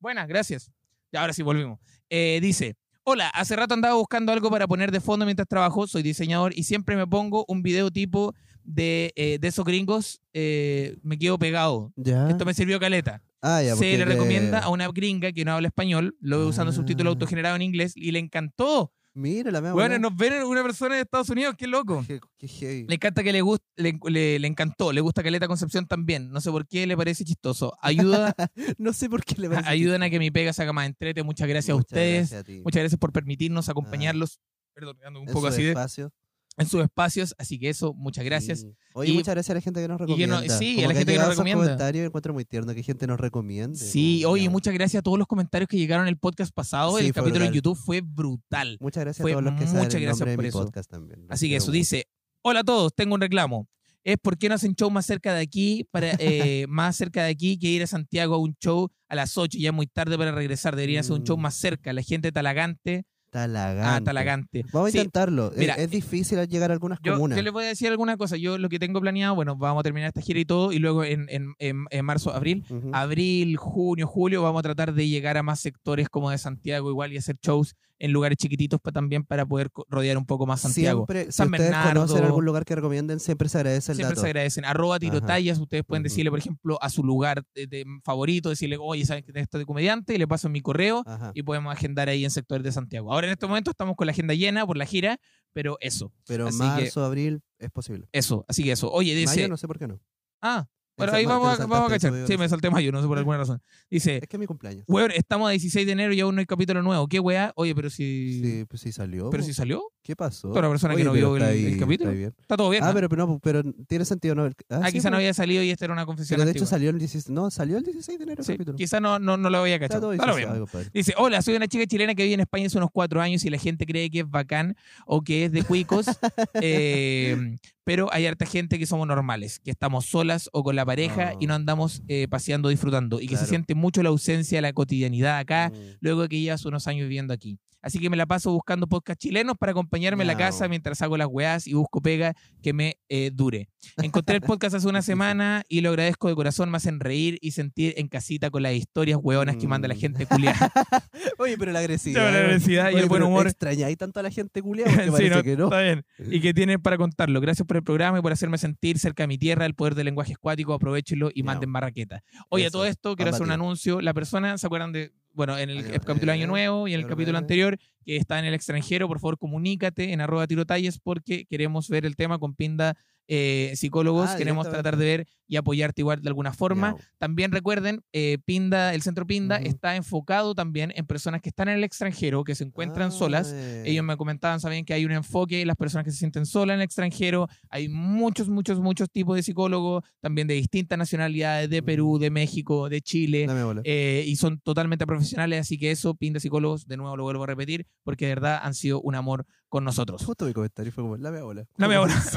[0.00, 0.70] Buenas, gracias.
[1.12, 1.80] Ya, ahora sí, volvimos.
[2.10, 2.76] Eh, dice.
[3.10, 6.64] Hola, hace rato andaba buscando algo para poner de fondo mientras trabajo, soy diseñador y
[6.64, 8.34] siempre me pongo un video tipo
[8.64, 11.90] de, eh, de esos gringos, eh, me quedo pegado.
[11.96, 12.28] Ya.
[12.28, 13.22] Esto me sirvió caleta.
[13.40, 16.70] Ah, ya, se le recomienda a una gringa que no habla español, lo ve usando
[16.70, 16.74] Ah.
[16.74, 18.92] subtítulo autogenerado en inglés y le encantó.
[19.18, 22.04] Mira, la mea Bueno, nos ven una persona de Estados Unidos, qué loco.
[22.06, 22.86] Qué, qué heavy.
[22.88, 26.30] Le encanta que le guste, le, le- le encantó, le gusta Caleta Concepción también.
[26.30, 27.76] No sé por qué le parece chistoso.
[27.82, 28.32] Ayuda,
[28.78, 31.22] No sé por qué le parece ayudan a que mi pega se haga más entrete.
[31.24, 32.18] Muchas gracias a Muchas ustedes.
[32.30, 32.60] gracias a ti.
[32.64, 34.38] Muchas gracias por permitirnos acompañarlos.
[34.72, 36.12] Perdón, ando un poco así de- espacio.
[36.58, 37.34] En sus espacios.
[37.38, 38.60] Así que eso, muchas gracias.
[38.60, 38.74] Sí.
[38.94, 40.40] Oye, Y- muchas gracias a la gente que nos y que recomienda.
[40.42, 41.62] no- sí, Como a la gente que nos recomienda.
[41.64, 43.78] comentarios encuentro muy tierno que gente nos recomiende.
[43.78, 46.98] Sí, oye, muchas gracias a todos los comentarios que llegaron en el podcast pasado.
[46.98, 47.52] Sí, el capítulo en.
[47.52, 48.76] YouTube fue brutal.
[48.80, 50.64] Muchas gracias fue a todos los que muchas el gracias por eso.
[50.64, 51.26] podcast también.
[51.28, 51.72] Así que eso mucho.
[51.72, 52.06] dice.
[52.42, 53.68] Hola a todos, tengo un reclamo.
[54.04, 57.30] Es por qué no hacen show más cerca de aquí, para, eh, más cerca de
[57.30, 60.16] aquí que ir a Santiago a un show a las 8, ya es muy tarde
[60.16, 60.76] para regresar.
[60.76, 61.40] Deberían hacer un show Mm.
[61.42, 61.92] más cerca.
[61.92, 63.04] La gente Talagante.
[63.30, 63.82] Talagante.
[63.88, 64.64] Ah, Talagante.
[64.72, 65.52] Vamos a intentarlo.
[65.52, 67.36] Es- mira, es, difícil llegar a algunas Yo, comunas.
[67.36, 68.36] yo les voy a decir alguna cosa.
[68.36, 71.04] Yo lo que tengo planeado, bueno, vamos a terminar esta gira y todo, y luego
[71.04, 75.42] en, en, en, en marzo, abril, abril, junio, julio, vamos a tratar de llegar a
[75.42, 79.44] más sectores como de Santiago igual y hacer shows en lugares chiquititos pa- también para
[79.46, 81.00] poder rodear un poco más Santiago.
[81.00, 82.00] Siempre, si San ustedes Bernardo.
[82.00, 84.20] conocen algún lugar que recomienden, siempre se agradece el Siempre dato.
[84.20, 84.64] se agradecen.
[84.64, 89.04] Arroba tirotallas, ustedes pueden decirle, por ejemplo, a su lugar de, de favorito, decirle, oye,
[89.04, 90.14] ¿saben que esto de comediante?
[90.14, 91.32] Y le paso mi correo Ajá.
[91.34, 93.12] y podemos agendar ahí en sectores de Santiago.
[93.12, 95.18] Ahora en este momento estamos con la agenda llena por la gira,
[95.52, 98.06] pero eso, Pero Así marzo, abril, es posible.
[98.12, 98.90] eso, así que eso.
[98.92, 99.36] Oye, dice...
[99.36, 99.98] Mayo no sé por qué no.
[100.40, 100.66] Ah,
[100.98, 102.12] bueno, Esa- ahí vamos a, vamos a cachar.
[102.26, 103.62] Sí, me salté mayo, no sé por alguna razón.
[103.90, 104.84] Dice, Es que es mi cumpleaños.
[104.86, 107.06] weón, estamos a 16 de enero y aún no hay capítulo nuevo.
[107.08, 107.52] ¿Qué weá?
[107.56, 108.40] Oye, pero si...
[108.42, 109.30] Sí, pues sí salió.
[109.30, 109.46] Pero po.
[109.46, 110.48] si salió, ¿Qué pasó?
[110.48, 112.08] Toda la persona que no pero vio el- capítulo.
[112.10, 112.34] está bien.
[112.40, 112.82] está todo bien.
[112.82, 113.08] Ah, ¿no?
[113.08, 114.46] pero, no, pero tiene sentido, ¿no?
[114.46, 115.18] El- Ah, sí, quizá no po.
[115.18, 117.28] había salido y esta era una confesión Pero de hecho salió el 16.
[117.28, 118.76] No, salió el 16 de enero el Sí, capítulo.
[118.78, 120.00] quizá no, no, no lo había cachado.
[120.00, 120.54] todo Está mismo.
[120.60, 120.88] compadre.
[120.94, 123.50] Dice, hola, soy una chica chilena que vive en España hace unos cuatro años y
[123.50, 124.76] la gente cree que es bacán
[125.06, 126.06] o que es de cuicos,
[126.62, 127.56] eh,
[127.88, 131.46] pero hay harta gente que somos normales, que estamos solas o con la pareja y
[131.46, 135.38] no andamos eh, paseando, disfrutando y que se siente mucho la ausencia de la cotidianidad
[135.38, 135.96] acá, Mm.
[136.00, 137.56] luego de que llevas unos años viviendo aquí.
[137.88, 141.16] Así que me la paso buscando podcast chilenos para acompañarme en la casa mientras hago
[141.16, 143.70] las weás y busco pega que me eh, dure.
[143.96, 147.52] Encontré el podcast hace una semana y lo agradezco de corazón, me hacen reír y
[147.52, 149.98] sentir en casita con las historias hueonas que manda la Mm.
[150.00, 150.70] gente culiada.
[151.38, 152.20] Oye, pero la agresividad.
[152.20, 152.44] Pero la ¿no?
[152.46, 153.46] agresividad y el buen humor.
[153.46, 155.42] Extrañáis tanto a la gente culiada porque Sí, parece ¿no?
[155.42, 155.64] que no.
[155.64, 156.04] Está bien.
[156.30, 157.40] Y que tienen para contarlo.
[157.40, 160.04] Gracias por el programa y por hacerme sentir cerca de mi tierra, el poder del
[160.04, 160.74] lenguaje escuático.
[160.74, 162.22] Aprovechenlo y manden barraqueta.
[162.50, 164.00] Oye, a Eso, todo esto quiero hacer un anuncio.
[164.02, 165.10] La persona, ¿se acuerdan de.?
[165.38, 168.44] Bueno, en el, Año- capítulo Año Nuevo y en el capítulo anterior, que está en
[168.46, 172.96] el extranjero, por favor comunícate en arroba tirotalles porque queremos ver el tema con Pinda
[173.28, 174.30] eh, Psicólogos.
[174.30, 176.94] Ah, queremos tratar de ver y apoyarte igual de alguna forma.
[177.18, 181.76] También recuerden, eh, Pinda, el centro Pinda está enfocado también en personas que están en
[181.76, 183.52] el extranjero, que se encuentran Ah, solas.
[183.54, 183.84] eh.
[183.86, 186.74] Ellos me comentaban, saben que hay un enfoque en las personas que se sienten solas
[186.74, 187.48] en el extranjero.
[187.70, 192.88] Hay muchos, muchos, muchos tipos de psicólogos, también de distintas nacionalidades, de Perú, de México,
[192.88, 193.46] de Chile.
[193.84, 197.46] Eh, y son totalmente profesionales, así que eso, Pinda Psicólogos, de nuevo lo vuelvo a
[197.46, 200.24] repetir, porque de verdad han sido un amor con nosotros.
[200.24, 201.66] Justo mi comentario fue como, la bola.
[201.76, 202.14] La mea bola,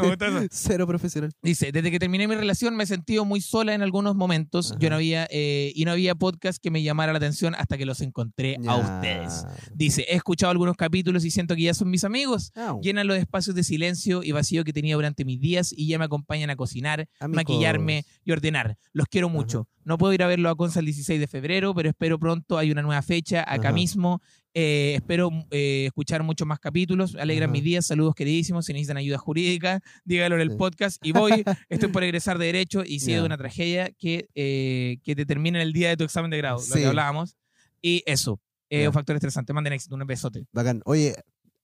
[0.87, 1.31] Profesional.
[1.41, 4.75] Dice, desde que terminé mi relación me he sentido muy sola en algunos momentos.
[4.79, 7.85] Yo no había, eh, y no había podcast que me llamara la atención hasta que
[7.85, 9.45] los encontré a ustedes.
[9.73, 12.51] Dice, he escuchado algunos capítulos y siento que ya son mis amigos.
[12.55, 12.81] Au.
[12.81, 16.05] Llenan los espacios de silencio y vacío que tenía durante mis días y ya me
[16.05, 17.35] acompañan a cocinar, Amigos.
[17.35, 18.77] maquillarme y ordenar.
[18.93, 19.67] Los quiero mucho.
[19.83, 22.71] No puedo ir a verlo a Conza el 16 de febrero, pero espero pronto hay
[22.71, 23.73] una nueva fecha acá Ajá.
[23.73, 24.21] mismo.
[24.53, 27.15] Eh, espero eh, escuchar muchos más capítulos.
[27.15, 27.53] Alegran Ajá.
[27.53, 27.85] mis días.
[27.87, 28.65] Saludos queridísimos.
[28.65, 30.57] Si necesitan ayuda jurídica, dígalo en el Sí.
[30.57, 31.05] podcast.
[31.05, 31.31] Y voy.
[31.69, 33.19] Estoy por egresar de Derecho y sigue Ya.
[33.21, 36.57] de una tragedia que, eh, que te termina el día de tu examen de grado,
[36.57, 36.79] lo Sí.
[36.79, 37.35] que hablábamos.
[37.81, 38.39] Y eso.
[38.69, 38.87] Ya.
[38.87, 39.51] un factor estresante.
[39.53, 39.95] Manden éxito.
[39.95, 40.45] Un besote.
[40.53, 40.81] Bacán.
[40.85, 41.13] Oye,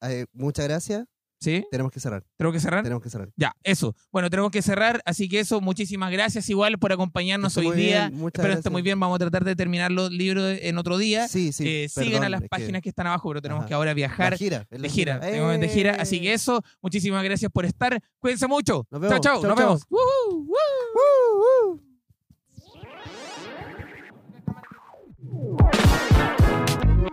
[0.01, 1.05] eh, muchas gracias.
[1.39, 1.63] ¿Sí?
[1.69, 2.23] Tenemos que cerrar.
[2.35, 2.83] ¿Tenemos que cerrar?
[2.83, 3.29] Tenemos que cerrar.
[3.35, 3.95] Ya, eso.
[4.11, 8.07] Bueno, tenemos que cerrar, así que eso, muchísimas gracias igual por acompañarnos hoy día.
[8.07, 10.97] Bien, muchas Espero esté muy bien, vamos a tratar de terminar los libros en otro
[10.97, 11.27] día.
[11.27, 11.67] Sí, sí.
[11.67, 12.89] Eh, sigan a las páginas que...
[12.89, 14.31] están abajo, pero tenemos que ahora viajar.
[14.31, 15.19] La gira, de gira.
[15.19, 15.95] De gira.
[15.99, 16.33] Así que ¡Eh!
[16.33, 18.01] eso, muchísimas gracias por estar.
[18.19, 18.87] Cuídense mucho.
[18.89, 19.19] Nos vemos.
[19.19, 19.47] Chao, chao.
[19.47, 19.83] Nos vemos.
[19.89, 19.97] Uh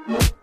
[0.07, 0.34] -huh.